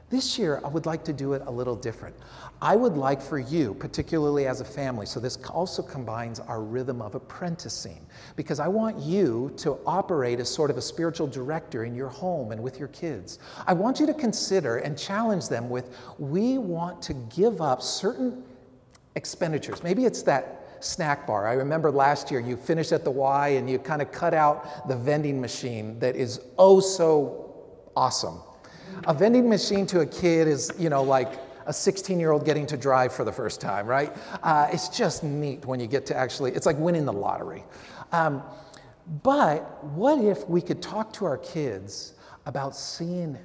This 0.10 0.40
year, 0.40 0.62
I 0.64 0.70
would 0.70 0.86
like 0.86 1.04
to 1.04 1.12
do 1.12 1.34
it 1.34 1.42
a 1.48 1.52
little 1.52 1.76
different. 1.76 2.16
I 2.62 2.78
would 2.78 2.96
like 2.96 3.22
for 3.22 3.40
you, 3.40 3.74
particularly 3.74 4.48
as 4.48 4.62
a 4.62 4.66
family, 4.66 5.06
so 5.06 5.20
this 5.20 5.38
also 5.50 5.84
combines 5.84 6.40
our 6.40 6.62
rhythm 6.62 7.02
of 7.02 7.14
apprenticing, 7.14 8.00
because 8.38 8.62
I 8.62 8.70
want 8.70 8.98
you 9.00 9.52
to 9.58 9.78
operate 9.86 10.40
as 10.40 10.48
sort 10.48 10.72
of 10.72 10.78
a 10.78 10.82
spiritual 10.82 11.28
director 11.28 11.84
in 11.84 11.94
your 11.94 12.08
home 12.08 12.54
and 12.54 12.64
with 12.64 12.80
your 12.80 12.88
kids. 12.88 13.40
I 13.68 13.74
want 13.74 14.00
you 14.00 14.06
to 14.06 14.14
consider 14.14 14.78
and 14.78 14.98
challenge 14.98 15.50
them 15.50 15.70
with 15.70 15.98
we 16.18 16.58
want 16.58 17.02
to 17.02 17.14
give 17.36 17.60
up 17.60 17.82
certain 17.82 18.46
expenditures. 19.16 19.84
Maybe 19.84 20.06
it's 20.06 20.22
that 20.24 20.57
snack 20.80 21.28
bar. 21.28 21.48
I 21.48 21.54
remember 21.54 21.92
last 21.92 22.32
year 22.32 22.40
you 22.40 22.56
finished 22.56 22.92
at 22.92 23.04
the 23.04 23.12
Y 23.12 23.50
and 23.50 23.70
you 23.70 23.80
kind 23.80 24.02
of 24.02 24.12
cut 24.12 24.34
out 24.34 24.88
the 24.88 24.96
vending 24.96 25.40
machine 25.40 26.00
that 26.00 26.16
is 26.16 26.42
oh 26.58 26.80
so 26.80 27.56
awesome. 27.96 28.40
A 29.06 29.14
vending 29.14 29.50
machine 29.50 29.86
to 29.88 30.02
a 30.02 30.06
kid 30.06 30.48
is, 30.48 30.72
you 30.78 30.90
know, 30.90 31.04
like 31.04 31.40
a 31.66 31.74
16 31.74 32.20
year 32.20 32.32
old 32.32 32.46
getting 32.46 32.66
to 32.68 32.78
drive 32.78 33.14
for 33.14 33.24
the 33.24 33.32
first 33.32 33.62
time, 33.62 33.86
right? 33.86 34.16
Uh, 34.42 34.68
it's 34.72 34.90
just 34.90 35.24
neat 35.24 35.66
when 35.66 35.80
you 35.80 35.88
get 35.88 36.06
to 36.08 36.16
actually, 36.16 36.52
it's 36.54 36.66
like 36.66 36.78
winning 36.78 37.06
the 37.06 37.14
lottery. 37.14 37.64
Um, 38.12 38.42
but 39.24 39.84
what 39.84 40.24
if 40.24 40.48
we 40.50 40.62
could 40.62 40.82
talk 40.82 41.14
to 41.14 41.26
our 41.26 41.38
kids 41.38 42.14
about 42.46 42.76
seeing 42.76 43.38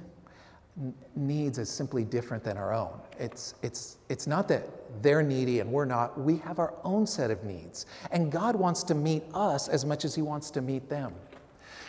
needs 1.15 1.59
is 1.59 1.69
simply 1.69 2.03
different 2.03 2.43
than 2.43 2.57
our 2.57 2.73
own? 2.73 2.99
It's, 3.19 3.55
it's, 3.61 3.97
it's 4.09 4.27
not 4.27 4.47
that 4.47 4.67
they're 5.01 5.23
needy 5.23 5.59
and 5.59 5.71
we're 5.71 5.85
not. 5.85 6.19
We 6.19 6.37
have 6.37 6.59
our 6.59 6.73
own 6.83 7.05
set 7.05 7.31
of 7.31 7.43
needs. 7.43 7.85
And 8.11 8.31
God 8.31 8.55
wants 8.55 8.83
to 8.83 8.95
meet 8.95 9.23
us 9.33 9.67
as 9.67 9.85
much 9.85 10.05
as 10.05 10.15
He 10.15 10.21
wants 10.21 10.49
to 10.51 10.61
meet 10.61 10.89
them. 10.89 11.13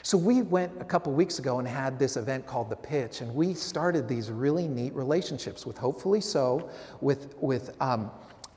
So 0.03 0.19
we 0.19 0.43
went 0.43 0.71
a 0.81 0.85
couple 0.85 1.13
weeks 1.13 1.39
ago 1.39 1.61
and 1.61 1.67
had 1.67 1.99
this 1.99 2.19
event 2.19 2.47
called 2.47 2.69
The 2.69 2.77
Pitch, 2.77 3.23
and 3.23 3.35
we 3.35 3.55
started 3.55 4.07
these 4.07 4.31
really 4.31 4.69
neat 4.69 4.93
relationships 4.93 5.65
with 5.65 5.79
Hopefully 5.79 6.21
So, 6.21 6.69
with, 7.01 7.35
with 7.39 7.75
um, 7.81 8.11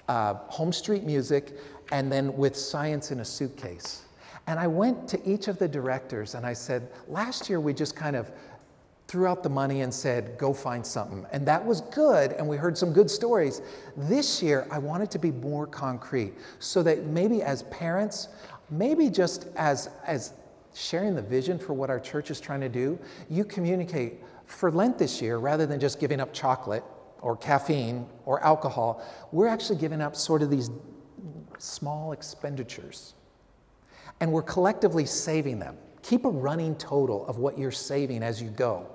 uh, 0.10 0.34
Home 0.34 0.74
Street 0.74 1.06
Music, 1.06 1.58
and 1.94 2.12
then 2.12 2.36
with 2.36 2.54
Science 2.54 3.12
in 3.12 3.22
a 3.22 3.26
Suitcase. 3.26 4.04
And 4.48 4.60
I 4.60 4.68
went 4.68 5.08
to 5.10 5.30
each 5.30 5.48
of 5.48 5.60
the 5.60 5.68
directors 5.68 6.36
and 6.36 6.46
I 6.46 6.54
said, 6.54 6.90
last 7.08 7.50
year 7.50 7.60
we 7.60 7.74
just 7.74 7.96
kind 7.96 8.16
of 8.16 8.32
threw 9.08 9.26
out 9.26 9.42
the 9.42 9.50
money 9.50 9.82
and 9.82 9.94
said, 9.94 10.38
go 10.38 10.54
find 10.54 10.86
something. 10.86 11.26
And 11.32 11.48
that 11.48 11.66
was 11.66 11.82
good, 11.82 12.34
and 12.34 12.48
we 12.48 12.58
heard 12.58 12.78
some 12.78 12.92
good 12.92 13.10
stories. 13.10 13.62
This 13.96 14.44
year, 14.44 14.68
I 14.70 14.80
wanted 14.80 15.10
to 15.12 15.20
be 15.20 15.32
more 15.32 15.66
concrete 15.66 16.34
so 16.60 16.84
that 16.84 17.06
maybe 17.06 17.42
as 17.42 17.64
parents, 17.64 18.28
maybe 18.70 19.10
just 19.10 19.48
as, 19.56 19.90
as 20.06 20.34
sharing 20.74 21.16
the 21.16 21.22
vision 21.22 21.58
for 21.58 21.74
what 21.74 21.90
our 21.90 22.02
church 22.02 22.32
is 22.32 22.42
trying 22.42 22.60
to 22.62 22.70
do, 22.70 23.00
you 23.30 23.46
communicate 23.46 24.16
for 24.46 24.72
Lent 24.72 24.98
this 24.98 25.22
year, 25.22 25.38
rather 25.38 25.66
than 25.66 25.80
just 25.80 26.00
giving 26.00 26.20
up 26.20 26.34
chocolate 26.34 26.84
or 27.22 27.36
caffeine 27.38 28.06
or 28.26 28.44
alcohol, 28.44 29.06
we're 29.32 29.48
actually 29.48 29.80
giving 29.80 30.02
up 30.02 30.16
sort 30.16 30.42
of 30.42 30.50
these 30.50 30.70
small 31.60 32.12
expenditures. 32.12 33.14
And 34.20 34.32
we're 34.32 34.44
collectively 34.44 35.06
saving 35.06 35.60
them. 35.60 35.78
Keep 36.02 36.26
a 36.26 36.30
running 36.30 36.76
total 36.76 37.26
of 37.28 37.38
what 37.38 37.58
you're 37.58 37.72
saving 37.72 38.24
as 38.24 38.42
you 38.42 38.50
go. 38.50 38.88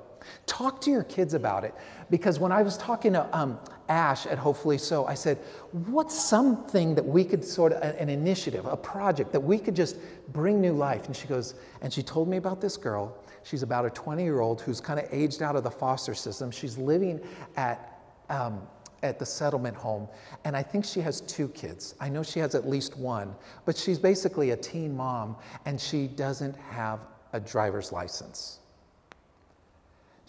Talk 0.47 0.81
to 0.83 0.91
your 0.91 1.05
kids 1.05 1.35
about 1.35 1.65
it 1.65 1.75
because 2.11 2.39
when 2.39 2.53
I 2.53 2.63
was 2.63 2.77
talking 2.77 3.13
to 3.15 3.37
um, 3.37 3.59
Ash 3.89 4.27
at 4.27 4.39
Hopefully 4.39 4.79
So, 4.79 5.07
I 5.07 5.15
said, 5.15 5.39
What's 5.73 6.19
something 6.19 6.95
that 6.95 7.05
we 7.05 7.25
could 7.25 7.45
sort 7.45 7.73
of, 7.73 7.83
an 7.97 8.09
initiative, 8.09 8.67
a 8.67 8.77
project 8.77 9.33
that 9.33 9.41
we 9.41 9.59
could 9.59 9.77
just 9.77 9.97
bring 10.33 10.61
new 10.61 10.73
life? 10.73 11.07
And 11.07 11.17
she 11.17 11.27
goes, 11.27 11.55
and 11.81 11.93
she 11.93 12.03
told 12.03 12.29
me 12.29 12.37
about 12.37 12.61
this 12.61 12.77
girl. 12.77 13.17
She's 13.45 13.63
about 13.63 13.85
a 13.85 13.91
20 13.91 14.23
year 14.23 14.41
old 14.41 14.61
who's 14.61 14.81
kind 14.81 14.99
of 14.99 15.07
aged 15.11 15.43
out 15.43 15.57
of 15.57 15.65
the 15.65 15.71
foster 15.71 16.15
system. 16.15 16.51
She's 16.51 16.79
living 16.79 17.21
at, 17.57 18.01
um, 18.29 18.63
at 19.03 19.19
the 19.19 19.27
settlement 19.27 19.77
home, 19.77 20.09
and 20.45 20.57
I 20.57 20.63
think 20.63 20.85
she 20.85 21.01
has 21.01 21.21
two 21.23 21.49
kids. 21.49 21.95
I 22.01 22.09
know 22.09 22.23
she 22.23 22.39
has 22.41 22.55
at 22.55 22.69
least 22.69 22.97
one, 22.97 23.35
but 23.67 23.77
she's 23.77 23.99
basically 23.99 24.51
a 24.51 24.57
teen 24.57 24.97
mom, 24.97 25.37
and 25.67 25.81
she 25.81 26.07
doesn't 26.07 26.57
have 26.57 27.01
a 27.33 27.41
driver's 27.41 27.91
license. 27.91 28.61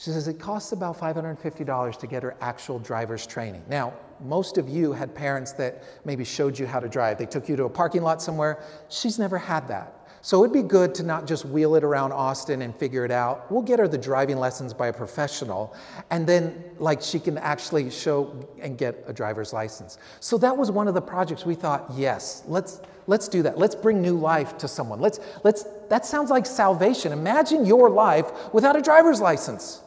She 0.04 0.12
says 0.12 0.28
it 0.28 0.38
costs 0.38 0.74
about 0.74 1.00
$550 1.00 1.98
to 1.98 2.08
get 2.08 2.24
her 2.24 2.36
actual 2.42 2.78
driver's 2.78 3.26
training. 3.26 3.64
Now, 3.70 3.94
most 4.20 4.58
of 4.58 4.68
you 4.68 4.92
had 4.92 5.16
parents 5.16 5.54
that 5.54 5.82
maybe 6.04 6.26
showed 6.26 6.60
you 6.60 6.66
how 6.66 6.82
to 6.82 6.90
drive. 6.90 7.18
They 7.18 7.26
took 7.26 7.48
you 7.48 7.56
to 7.56 7.64
a 7.64 7.70
parking 7.70 8.02
lot 8.02 8.22
somewhere. 8.22 8.62
She's 8.90 9.18
never 9.18 9.38
had 9.38 9.66
that. 9.70 10.06
So 10.22 10.44
it'd 10.44 10.52
be 10.52 10.62
good 10.62 10.94
to 10.96 11.04
not 11.04 11.26
just 11.26 11.46
wheel 11.46 11.76
it 11.76 11.86
around 11.86 12.12
Austin 12.12 12.64
and 12.64 12.76
figure 12.76 13.06
it 13.06 13.12
out. 13.12 13.50
We'll 13.50 13.62
get 13.62 13.80
her 13.80 13.88
the 13.88 13.98
driving 13.98 14.40
lessons 14.40 14.74
by 14.74 14.88
a 14.88 14.94
professional, 14.94 15.74
and 16.12 16.28
then 16.28 16.64
like 16.80 17.02
she 17.02 17.18
can 17.18 17.38
actually 17.38 17.90
show 17.90 18.46
and 18.62 18.78
get 18.78 19.06
a 19.08 19.14
driver's 19.14 19.54
license. 19.54 20.00
So 20.20 20.38
that 20.40 20.56
was 20.56 20.70
one 20.70 20.90
of 20.90 20.96
the 20.96 21.02
projects 21.02 21.46
we 21.46 21.56
thought, 21.56 21.90
yes, 21.96 22.44
let's 22.46 22.82
let's 23.08 23.30
do 23.30 23.42
that. 23.44 23.58
Let's 23.58 23.76
bring 23.76 24.02
new 24.02 24.18
life 24.18 24.58
to 24.58 24.68
someone. 24.68 25.00
Let's 25.00 25.22
let's 25.46 25.64
that 25.90 26.06
sounds 26.06 26.30
like 26.30 26.46
salvation. 26.46 27.14
Imagine 27.14 27.66
your 27.66 27.90
life 27.90 28.54
without 28.54 28.76
a 28.76 28.82
driver's 28.82 29.22
license. 29.22 29.83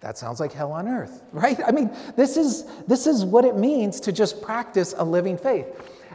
That 0.00 0.16
sounds 0.16 0.40
like 0.40 0.52
hell 0.52 0.72
on 0.72 0.88
earth, 0.88 1.22
right? 1.32 1.58
I 1.66 1.70
mean, 1.70 1.90
this 2.16 2.36
is, 2.36 2.64
this 2.86 3.06
is 3.06 3.24
what 3.24 3.44
it 3.44 3.56
means 3.56 4.00
to 4.00 4.12
just 4.12 4.42
practice 4.42 4.94
a 4.96 5.04
living 5.04 5.36
faith. 5.36 5.66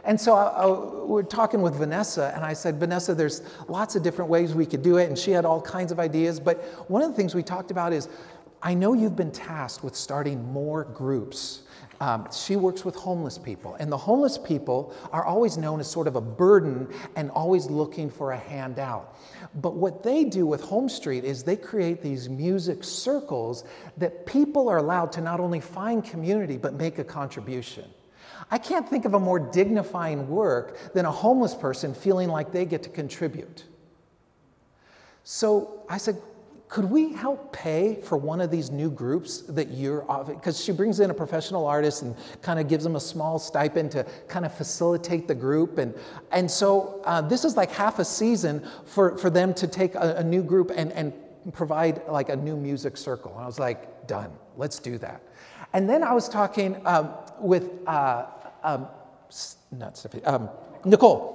And 0.04 0.20
so 0.20 0.34
I, 0.34 0.44
I, 0.44 1.04
we're 1.04 1.22
talking 1.24 1.62
with 1.62 1.74
Vanessa, 1.74 2.32
and 2.34 2.44
I 2.44 2.52
said, 2.52 2.78
Vanessa, 2.78 3.12
there's 3.12 3.42
lots 3.66 3.96
of 3.96 4.04
different 4.04 4.30
ways 4.30 4.54
we 4.54 4.64
could 4.64 4.82
do 4.82 4.98
it, 4.98 5.08
and 5.08 5.18
she 5.18 5.32
had 5.32 5.44
all 5.44 5.60
kinds 5.60 5.90
of 5.90 5.98
ideas. 5.98 6.38
But 6.38 6.62
one 6.88 7.02
of 7.02 7.10
the 7.10 7.16
things 7.16 7.34
we 7.34 7.42
talked 7.42 7.72
about 7.72 7.92
is 7.92 8.08
I 8.62 8.74
know 8.74 8.94
you've 8.94 9.16
been 9.16 9.32
tasked 9.32 9.84
with 9.84 9.96
starting 9.96 10.44
more 10.52 10.84
groups. 10.84 11.62
Um, 12.00 12.28
she 12.30 12.56
works 12.56 12.84
with 12.84 12.94
homeless 12.94 13.38
people, 13.38 13.74
and 13.76 13.90
the 13.90 13.96
homeless 13.96 14.36
people 14.36 14.94
are 15.12 15.24
always 15.24 15.56
known 15.56 15.80
as 15.80 15.90
sort 15.90 16.06
of 16.06 16.16
a 16.16 16.20
burden 16.20 16.92
and 17.16 17.30
always 17.30 17.66
looking 17.66 18.10
for 18.10 18.32
a 18.32 18.36
handout. 18.36 19.16
But 19.54 19.74
what 19.76 20.02
they 20.02 20.24
do 20.24 20.46
with 20.46 20.60
Home 20.60 20.88
Street 20.88 21.24
is 21.24 21.42
they 21.42 21.56
create 21.56 22.02
these 22.02 22.28
music 22.28 22.84
circles 22.84 23.64
that 23.96 24.26
people 24.26 24.68
are 24.68 24.76
allowed 24.76 25.12
to 25.12 25.20
not 25.20 25.40
only 25.40 25.60
find 25.60 26.04
community, 26.04 26.58
but 26.58 26.74
make 26.74 26.98
a 26.98 27.04
contribution. 27.04 27.84
I 28.50 28.58
can't 28.58 28.88
think 28.88 29.04
of 29.06 29.14
a 29.14 29.18
more 29.18 29.38
dignifying 29.38 30.28
work 30.28 30.92
than 30.92 31.06
a 31.06 31.10
homeless 31.10 31.54
person 31.54 31.94
feeling 31.94 32.28
like 32.28 32.52
they 32.52 32.64
get 32.64 32.82
to 32.84 32.90
contribute. 32.90 33.64
So 35.24 35.82
I 35.88 35.98
said, 35.98 36.20
could 36.68 36.84
we 36.90 37.12
help 37.12 37.52
pay 37.52 38.00
for 38.02 38.16
one 38.16 38.40
of 38.40 38.50
these 38.50 38.70
new 38.70 38.90
groups 38.90 39.42
that 39.42 39.70
you're 39.70 40.08
offering? 40.10 40.38
because 40.38 40.62
she 40.62 40.72
brings 40.72 40.98
in 40.98 41.10
a 41.10 41.14
professional 41.14 41.66
artist 41.66 42.02
and 42.02 42.16
kind 42.42 42.58
of 42.58 42.68
gives 42.68 42.82
them 42.82 42.96
a 42.96 43.00
small 43.00 43.38
stipend 43.38 43.90
to 43.92 44.04
kind 44.26 44.44
of 44.44 44.52
facilitate 44.52 45.28
the 45.28 45.34
group 45.34 45.78
and 45.78 45.94
and 46.32 46.50
so 46.50 47.00
uh, 47.04 47.20
this 47.20 47.44
is 47.44 47.56
like 47.56 47.70
half 47.70 47.98
a 47.98 48.04
season 48.04 48.64
for 48.84 49.16
for 49.16 49.30
them 49.30 49.54
to 49.54 49.68
take 49.68 49.94
a, 49.94 50.16
a 50.16 50.24
new 50.24 50.42
group 50.42 50.72
and 50.74 50.92
and 50.92 51.12
provide 51.52 52.02
like 52.08 52.28
a 52.28 52.36
new 52.36 52.56
music 52.56 52.96
circle. 52.96 53.32
And 53.34 53.42
i 53.42 53.46
was 53.46 53.60
like 53.60 54.08
done. 54.08 54.32
Let's 54.56 54.78
do 54.80 54.98
that. 54.98 55.22
And 55.72 55.88
then 55.88 56.02
i 56.02 56.12
was 56.12 56.28
talking 56.28 56.80
um, 56.84 57.10
with 57.38 57.70
uh, 57.86 58.26
um, 58.64 58.88
not 59.70 59.96
Sophie, 59.96 60.24
um, 60.24 60.48
nicole 60.84 61.34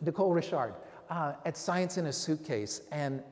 nicole 0.00 0.32
richard 0.32 0.74
uh, 1.10 1.34
at 1.44 1.56
science 1.56 1.98
in 1.98 2.06
a 2.06 2.12
suitcase. 2.12 2.82
And 2.92 3.22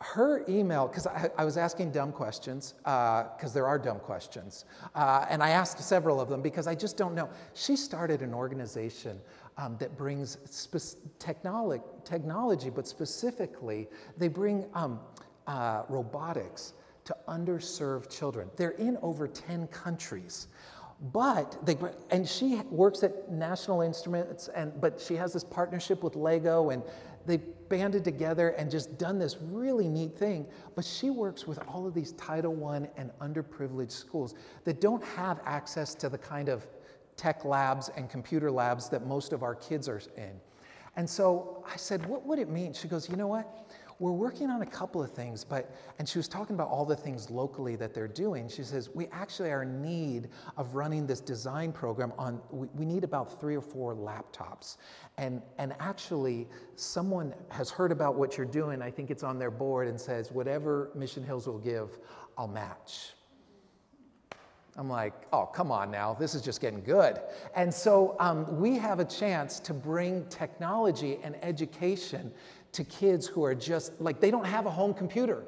her 0.00 0.44
email, 0.48 0.88
because 0.88 1.06
I, 1.06 1.30
I, 1.36 1.44
was 1.44 1.58
asking 1.58 1.92
dumb 1.92 2.10
questions, 2.10 2.74
because 2.78 3.50
uh, 3.50 3.54
there 3.54 3.66
are 3.66 3.78
dumb 3.78 3.98
questions, 3.98 4.64
uh, 4.94 5.26
and 5.28 5.42
I 5.42 5.50
asked 5.50 5.78
several 5.80 6.20
of 6.20 6.30
them 6.30 6.40
because 6.40 6.66
I 6.66 6.74
just 6.74 6.96
don't 6.96 7.14
know. 7.14 7.28
She 7.52 7.76
started 7.76 8.22
an 8.22 8.32
organization 8.32 9.20
um, 9.58 9.76
that 9.78 9.98
brings 9.98 10.38
spe- 10.48 10.98
technology, 11.18 11.84
technology, 12.04 12.70
but 12.70 12.88
specifically, 12.88 13.88
they 14.16 14.28
bring 14.28 14.64
um, 14.72 15.00
uh, 15.46 15.82
robotics 15.90 16.72
to 17.04 17.14
underserved 17.28 18.08
children. 18.08 18.48
They're 18.56 18.70
in 18.70 18.96
over 19.02 19.28
10 19.28 19.66
countries. 19.68 20.48
But 21.12 21.58
they, 21.64 21.76
and 22.10 22.28
she 22.28 22.60
works 22.70 23.02
at 23.02 23.30
National 23.30 23.80
Instruments, 23.80 24.48
and, 24.48 24.78
but 24.80 25.00
she 25.00 25.14
has 25.14 25.32
this 25.32 25.44
partnership 25.44 26.02
with 26.02 26.14
Lego, 26.14 26.70
and 26.70 26.82
they've 27.26 27.42
banded 27.70 28.04
together 28.04 28.50
and 28.50 28.70
just 28.70 28.98
done 28.98 29.18
this 29.18 29.38
really 29.40 29.88
neat 29.88 30.14
thing. 30.18 30.46
But 30.74 30.84
she 30.84 31.08
works 31.08 31.46
with 31.46 31.58
all 31.66 31.86
of 31.86 31.94
these 31.94 32.12
Title 32.12 32.66
I 32.66 32.88
and 32.98 33.10
underprivileged 33.22 33.92
schools 33.92 34.34
that 34.64 34.82
don't 34.82 35.02
have 35.02 35.40
access 35.46 35.94
to 35.94 36.10
the 36.10 36.18
kind 36.18 36.50
of 36.50 36.66
tech 37.16 37.46
labs 37.46 37.88
and 37.96 38.10
computer 38.10 38.50
labs 38.50 38.90
that 38.90 39.06
most 39.06 39.32
of 39.32 39.42
our 39.42 39.54
kids 39.54 39.88
are 39.88 40.02
in. 40.18 40.38
And 40.96 41.08
so 41.08 41.64
I 41.72 41.76
said, 41.76 42.04
What 42.04 42.26
would 42.26 42.38
it 42.38 42.50
mean? 42.50 42.74
She 42.74 42.88
goes, 42.88 43.08
You 43.08 43.16
know 43.16 43.28
what? 43.28 43.69
We're 44.00 44.10
working 44.12 44.50
on 44.50 44.62
a 44.62 44.66
couple 44.66 45.02
of 45.02 45.12
things, 45.12 45.44
but, 45.44 45.76
and 45.98 46.08
she 46.08 46.18
was 46.18 46.26
talking 46.26 46.54
about 46.54 46.68
all 46.68 46.86
the 46.86 46.96
things 46.96 47.30
locally 47.30 47.76
that 47.76 47.92
they're 47.92 48.08
doing. 48.08 48.48
She 48.48 48.64
says, 48.64 48.88
we 48.94 49.06
actually 49.12 49.50
are 49.50 49.62
in 49.62 49.82
need 49.82 50.28
of 50.56 50.74
running 50.74 51.06
this 51.06 51.20
design 51.20 51.70
program 51.70 52.12
on, 52.18 52.40
we, 52.50 52.66
we 52.74 52.86
need 52.86 53.04
about 53.04 53.38
three 53.38 53.54
or 53.54 53.60
four 53.60 53.94
laptops. 53.94 54.78
And, 55.18 55.42
and 55.58 55.74
actually, 55.78 56.48
someone 56.76 57.34
has 57.50 57.68
heard 57.70 57.92
about 57.92 58.14
what 58.16 58.38
you're 58.38 58.46
doing, 58.46 58.80
I 58.80 58.90
think 58.90 59.10
it's 59.10 59.22
on 59.22 59.38
their 59.38 59.50
board, 59.50 59.86
and 59.86 60.00
says, 60.00 60.32
whatever 60.32 60.90
Mission 60.94 61.22
Hills 61.22 61.46
will 61.46 61.58
give, 61.58 61.98
I'll 62.38 62.48
match. 62.48 63.12
I'm 64.76 64.88
like, 64.88 65.12
oh, 65.32 65.46
come 65.46 65.70
on 65.72 65.90
now, 65.90 66.14
this 66.14 66.34
is 66.34 66.42
just 66.42 66.60
getting 66.60 66.82
good. 66.82 67.20
And 67.54 67.72
so 67.72 68.16
um, 68.20 68.60
we 68.60 68.76
have 68.78 69.00
a 69.00 69.04
chance 69.04 69.60
to 69.60 69.74
bring 69.74 70.24
technology 70.26 71.18
and 71.22 71.36
education 71.42 72.32
to 72.72 72.84
kids 72.84 73.26
who 73.26 73.44
are 73.44 73.54
just 73.54 74.00
like, 74.00 74.20
they 74.20 74.30
don't 74.30 74.46
have 74.46 74.66
a 74.66 74.70
home 74.70 74.94
computer. 74.94 75.44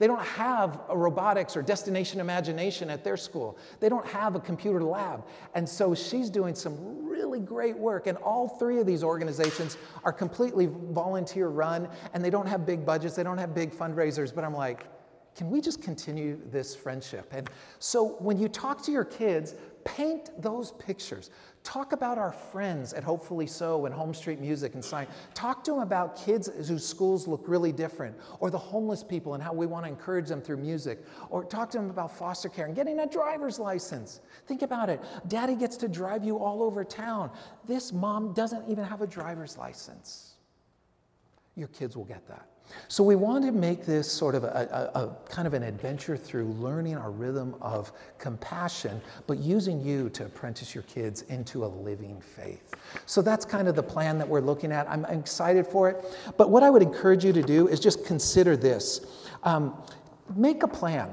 They 0.00 0.06
don't 0.06 0.22
have 0.22 0.80
a 0.88 0.96
robotics 0.96 1.56
or 1.56 1.62
destination 1.62 2.20
imagination 2.20 2.88
at 2.88 3.04
their 3.04 3.18
school. 3.18 3.58
They 3.80 3.90
don't 3.90 4.06
have 4.06 4.34
a 4.34 4.40
computer 4.40 4.82
lab. 4.82 5.26
And 5.54 5.68
so 5.68 5.94
she's 5.94 6.30
doing 6.30 6.54
some 6.54 7.06
really 7.06 7.38
great 7.38 7.76
work. 7.76 8.06
And 8.06 8.16
all 8.18 8.48
three 8.48 8.78
of 8.78 8.86
these 8.86 9.04
organizations 9.04 9.76
are 10.02 10.12
completely 10.12 10.70
volunteer 10.72 11.48
run 11.48 11.86
and 12.14 12.24
they 12.24 12.30
don't 12.30 12.46
have 12.46 12.64
big 12.64 12.86
budgets, 12.86 13.14
they 13.14 13.22
don't 13.22 13.36
have 13.36 13.54
big 13.54 13.72
fundraisers. 13.72 14.34
But 14.34 14.42
I'm 14.42 14.54
like, 14.54 14.86
can 15.40 15.48
we 15.48 15.62
just 15.62 15.80
continue 15.80 16.38
this 16.50 16.76
friendship? 16.76 17.32
And 17.32 17.48
so 17.78 18.16
when 18.18 18.38
you 18.38 18.46
talk 18.46 18.82
to 18.82 18.92
your 18.92 19.06
kids, 19.06 19.54
paint 19.84 20.28
those 20.42 20.72
pictures. 20.72 21.30
Talk 21.62 21.94
about 21.94 22.18
our 22.18 22.30
friends 22.30 22.92
at 22.92 23.02
Hopefully 23.02 23.46
So 23.46 23.86
and 23.86 23.94
Home 23.94 24.12
Street 24.12 24.38
Music 24.38 24.74
and 24.74 24.84
Sign. 24.84 25.06
Talk 25.32 25.64
to 25.64 25.70
them 25.70 25.80
about 25.80 26.14
kids 26.14 26.50
whose 26.68 26.86
schools 26.86 27.26
look 27.26 27.44
really 27.46 27.72
different, 27.72 28.18
or 28.38 28.50
the 28.50 28.58
homeless 28.58 29.02
people 29.02 29.32
and 29.32 29.42
how 29.42 29.54
we 29.54 29.64
want 29.64 29.86
to 29.86 29.88
encourage 29.88 30.28
them 30.28 30.42
through 30.42 30.58
music. 30.58 31.02
Or 31.30 31.42
talk 31.42 31.70
to 31.70 31.78
them 31.78 31.88
about 31.88 32.14
foster 32.14 32.50
care 32.50 32.66
and 32.66 32.76
getting 32.76 32.98
a 32.98 33.06
driver's 33.06 33.58
license. 33.58 34.20
Think 34.46 34.60
about 34.60 34.90
it. 34.90 35.00
Daddy 35.28 35.54
gets 35.54 35.78
to 35.78 35.88
drive 35.88 36.22
you 36.22 36.36
all 36.36 36.62
over 36.62 36.84
town. 36.84 37.30
This 37.66 37.94
mom 37.94 38.34
doesn't 38.34 38.68
even 38.68 38.84
have 38.84 39.00
a 39.00 39.06
driver's 39.06 39.56
license. 39.56 40.34
Your 41.60 41.68
kids 41.68 41.94
will 41.94 42.06
get 42.06 42.26
that. 42.26 42.48
So 42.88 43.04
we 43.04 43.16
want 43.16 43.44
to 43.44 43.52
make 43.52 43.84
this 43.84 44.10
sort 44.10 44.34
of 44.34 44.44
a, 44.44 44.90
a, 44.94 44.98
a, 44.98 45.16
kind 45.28 45.46
of 45.46 45.52
an 45.52 45.62
adventure 45.62 46.16
through 46.16 46.46
learning 46.52 46.96
our 46.96 47.10
rhythm 47.10 47.54
of 47.60 47.92
compassion, 48.16 48.98
but 49.26 49.36
using 49.36 49.78
you 49.78 50.08
to 50.10 50.24
apprentice 50.24 50.74
your 50.74 50.84
kids 50.84 51.20
into 51.22 51.66
a 51.66 51.68
living 51.68 52.18
faith. 52.18 52.72
So 53.04 53.20
that's 53.20 53.44
kind 53.44 53.68
of 53.68 53.76
the 53.76 53.82
plan 53.82 54.16
that 54.16 54.26
we're 54.26 54.40
looking 54.40 54.72
at. 54.72 54.88
I'm 54.88 55.04
excited 55.04 55.66
for 55.66 55.90
it. 55.90 56.02
But 56.38 56.48
what 56.48 56.62
I 56.62 56.70
would 56.70 56.80
encourage 56.80 57.26
you 57.26 57.34
to 57.34 57.42
do 57.42 57.68
is 57.68 57.78
just 57.78 58.06
consider 58.06 58.56
this. 58.56 59.04
Um, 59.42 59.82
make 60.34 60.62
a 60.62 60.68
plan. 60.68 61.10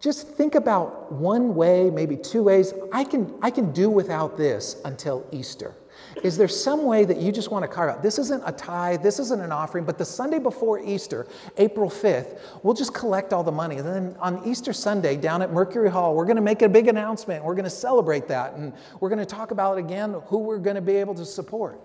Just 0.00 0.26
think 0.30 0.56
about 0.56 1.12
one 1.12 1.54
way, 1.54 1.88
maybe 1.88 2.16
two 2.16 2.42
ways. 2.42 2.74
I 2.92 3.04
can, 3.04 3.32
I 3.42 3.52
can 3.52 3.70
do 3.70 3.88
without 3.88 4.36
this 4.36 4.80
until 4.84 5.24
Easter. 5.30 5.76
Is 6.22 6.36
there 6.38 6.48
some 6.48 6.84
way 6.84 7.04
that 7.04 7.18
you 7.18 7.30
just 7.30 7.50
want 7.50 7.62
to 7.62 7.68
carve 7.68 7.90
out? 7.90 8.02
This 8.02 8.18
isn't 8.18 8.42
a 8.46 8.52
tithe, 8.52 9.02
this 9.02 9.18
isn't 9.18 9.40
an 9.40 9.52
offering, 9.52 9.84
but 9.84 9.98
the 9.98 10.04
Sunday 10.04 10.38
before 10.38 10.80
Easter, 10.80 11.26
April 11.58 11.90
5th, 11.90 12.38
we'll 12.62 12.74
just 12.74 12.94
collect 12.94 13.32
all 13.32 13.44
the 13.44 13.52
money. 13.52 13.76
And 13.76 13.86
then 13.86 14.16
on 14.18 14.46
Easter 14.46 14.72
Sunday 14.72 15.16
down 15.16 15.42
at 15.42 15.52
Mercury 15.52 15.90
Hall, 15.90 16.14
we're 16.14 16.24
going 16.24 16.36
to 16.36 16.42
make 16.42 16.62
a 16.62 16.68
big 16.68 16.88
announcement. 16.88 17.44
We're 17.44 17.54
going 17.54 17.64
to 17.64 17.70
celebrate 17.70 18.28
that. 18.28 18.54
And 18.54 18.72
we're 19.00 19.10
going 19.10 19.18
to 19.18 19.26
talk 19.26 19.50
about 19.50 19.78
again 19.78 20.16
who 20.26 20.38
we're 20.38 20.58
going 20.58 20.76
to 20.76 20.82
be 20.82 20.96
able 20.96 21.14
to 21.14 21.24
support. 21.26 21.80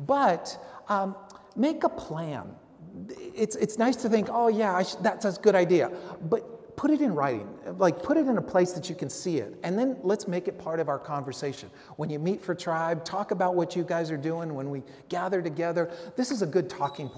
But 0.00 0.58
um, 0.88 1.14
make 1.54 1.84
a 1.84 1.88
plan. 1.88 2.54
It's, 3.34 3.54
it's 3.56 3.78
nice 3.78 3.96
to 3.96 4.08
think, 4.08 4.28
oh, 4.30 4.48
yeah, 4.48 4.82
sh- 4.82 4.96
that's 4.96 5.24
a 5.24 5.32
good 5.40 5.54
idea. 5.54 5.90
But 6.22 6.76
put 6.76 6.90
it 6.90 7.00
in 7.00 7.14
writing, 7.14 7.48
like 7.76 8.02
put 8.02 8.16
it 8.16 8.26
in 8.26 8.38
a 8.38 8.42
place 8.42 8.72
that 8.72 8.88
you 8.88 8.94
can 8.94 9.10
see 9.10 9.38
it. 9.38 9.58
And 9.62 9.78
then 9.78 9.96
let's 10.02 10.28
make 10.28 10.48
it 10.48 10.58
part 10.58 10.80
of 10.80 10.88
our 10.88 10.98
conversation. 10.98 11.70
When 11.96 12.10
you 12.10 12.18
meet 12.18 12.42
for 12.42 12.54
tribe, 12.54 13.04
talk 13.04 13.30
about 13.30 13.54
what 13.54 13.76
you 13.76 13.84
guys 13.84 14.10
are 14.10 14.16
doing. 14.16 14.54
When 14.54 14.70
we 14.70 14.82
gather 15.08 15.42
together, 15.42 15.90
this 16.16 16.30
is 16.30 16.42
a 16.42 16.46
good 16.46 16.68
talking. 16.68 17.10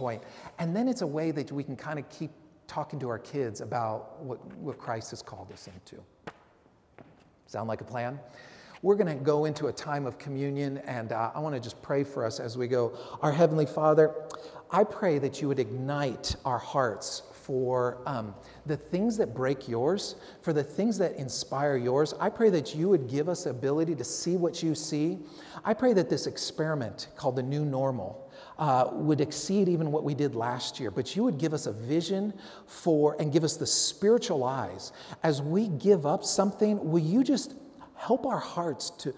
And 0.59 0.75
then 0.75 0.89
it's 0.89 1.03
a 1.03 1.07
way 1.07 1.31
that 1.31 1.53
we 1.53 1.63
can 1.63 1.77
kind 1.77 1.99
of 1.99 2.09
keep 2.09 2.31
talking 2.67 2.99
to 3.01 3.09
our 3.09 3.19
kids 3.19 3.61
about 3.61 4.23
what, 4.23 4.45
what 4.57 4.79
Christ 4.79 5.11
has 5.11 5.23
called 5.23 5.51
us 5.53 5.69
into. 5.69 6.03
Sound 7.47 7.69
like 7.69 7.81
a 7.81 7.85
plan? 7.85 8.19
We're 8.83 8.95
going 8.95 9.19
to 9.19 9.23
go 9.23 9.45
into 9.45 9.67
a 9.67 9.73
time 9.73 10.07
of 10.07 10.17
communion, 10.17 10.79
and 10.79 11.13
uh, 11.13 11.33
I 11.35 11.41
want 11.41 11.55
to 11.55 11.61
just 11.61 11.83
pray 11.83 12.05
for 12.05 12.25
us 12.25 12.41
as 12.41 12.57
we 12.57 12.67
go. 12.67 12.97
Our 13.21 13.33
Heavenly 13.33 13.67
Father, 13.67 14.15
I 14.71 14.85
pray 14.85 15.19
that 15.19 15.43
you 15.43 15.49
would 15.49 15.59
ignite 15.59 16.37
our 16.45 16.59
hearts 16.59 17.23
for 17.51 17.99
um, 18.07 18.33
the 18.67 18.77
things 18.77 19.17
that 19.17 19.35
break 19.35 19.67
yours, 19.67 20.15
for 20.41 20.53
the 20.53 20.63
things 20.63 20.97
that 20.97 21.17
inspire 21.17 21.77
yours. 21.77 22.15
I 22.21 22.29
pray 22.29 22.49
that 22.51 22.77
you 22.77 22.89
would 22.89 23.09
give 23.09 23.29
us 23.29 23.47
ability 23.47 23.97
to 23.97 24.05
see 24.05 24.37
what 24.37 24.63
you 24.63 24.73
see. 24.73 25.19
I 25.65 25.75
pray 25.75 25.93
that 25.95 26.09
this 26.09 26.29
experiment 26.29 27.09
called 27.17 27.35
the 27.35 27.43
new 27.43 27.65
normal 27.65 28.31
uh, 28.57 28.91
would 28.93 29.21
exceed 29.21 29.69
even 29.69 29.91
what 29.91 30.05
we 30.05 30.15
did 30.15 30.37
last 30.37 30.79
year, 30.79 30.93
but 30.93 31.17
you 31.17 31.25
would 31.25 31.39
give 31.39 31.53
us 31.53 31.67
a 31.67 31.73
vision 31.73 32.33
for 32.67 33.17
and 33.19 33.33
give 33.33 33.43
us 33.43 33.57
the 33.57 33.67
spiritual 33.67 34.45
eyes. 34.45 34.93
As 35.25 35.43
we 35.43 35.67
give 35.67 36.07
up 36.07 36.23
something, 36.23 36.79
will 36.89 37.01
you 37.01 37.25
just 37.25 37.55
help 37.97 38.27
our 38.27 38.39
hearts 38.39 38.91
to, 38.91 39.11
to 39.11 39.15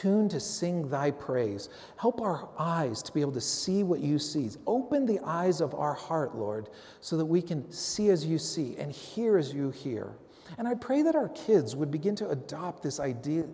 tuned 0.00 0.30
to 0.30 0.38
sing 0.38 0.88
thy 0.88 1.10
praise. 1.10 1.68
Help 1.96 2.20
our 2.20 2.48
eyes 2.58 3.02
to 3.02 3.12
be 3.12 3.20
able 3.20 3.32
to 3.32 3.40
see 3.40 3.82
what 3.82 4.00
you 4.00 4.18
see. 4.18 4.48
Open 4.66 5.04
the 5.04 5.18
eyes 5.24 5.60
of 5.60 5.74
our 5.74 5.94
heart, 5.94 6.36
Lord, 6.36 6.68
so 7.00 7.16
that 7.16 7.24
we 7.24 7.42
can 7.42 7.70
see 7.72 8.10
as 8.10 8.24
you 8.24 8.38
see 8.38 8.76
and 8.76 8.92
hear 8.92 9.36
as 9.38 9.52
you 9.52 9.70
hear. 9.70 10.12
And 10.56 10.68
I 10.68 10.74
pray 10.74 11.02
that 11.02 11.16
our 11.16 11.28
kids 11.30 11.74
would 11.76 11.90
begin 11.90 12.14
to 12.16 12.30
adopt 12.30 12.82
this 12.82 13.00
idea, 13.00 13.44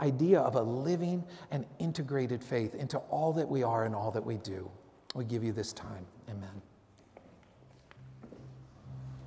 idea 0.00 0.40
of 0.40 0.54
a 0.56 0.62
living 0.62 1.24
and 1.50 1.64
integrated 1.78 2.44
faith 2.44 2.74
into 2.74 2.98
all 2.98 3.32
that 3.32 3.48
we 3.48 3.62
are 3.62 3.84
and 3.84 3.94
all 3.94 4.10
that 4.10 4.24
we 4.24 4.36
do. 4.36 4.70
We 5.14 5.24
give 5.24 5.42
you 5.42 5.52
this 5.52 5.72
time. 5.72 6.06
Amen. 6.28 6.69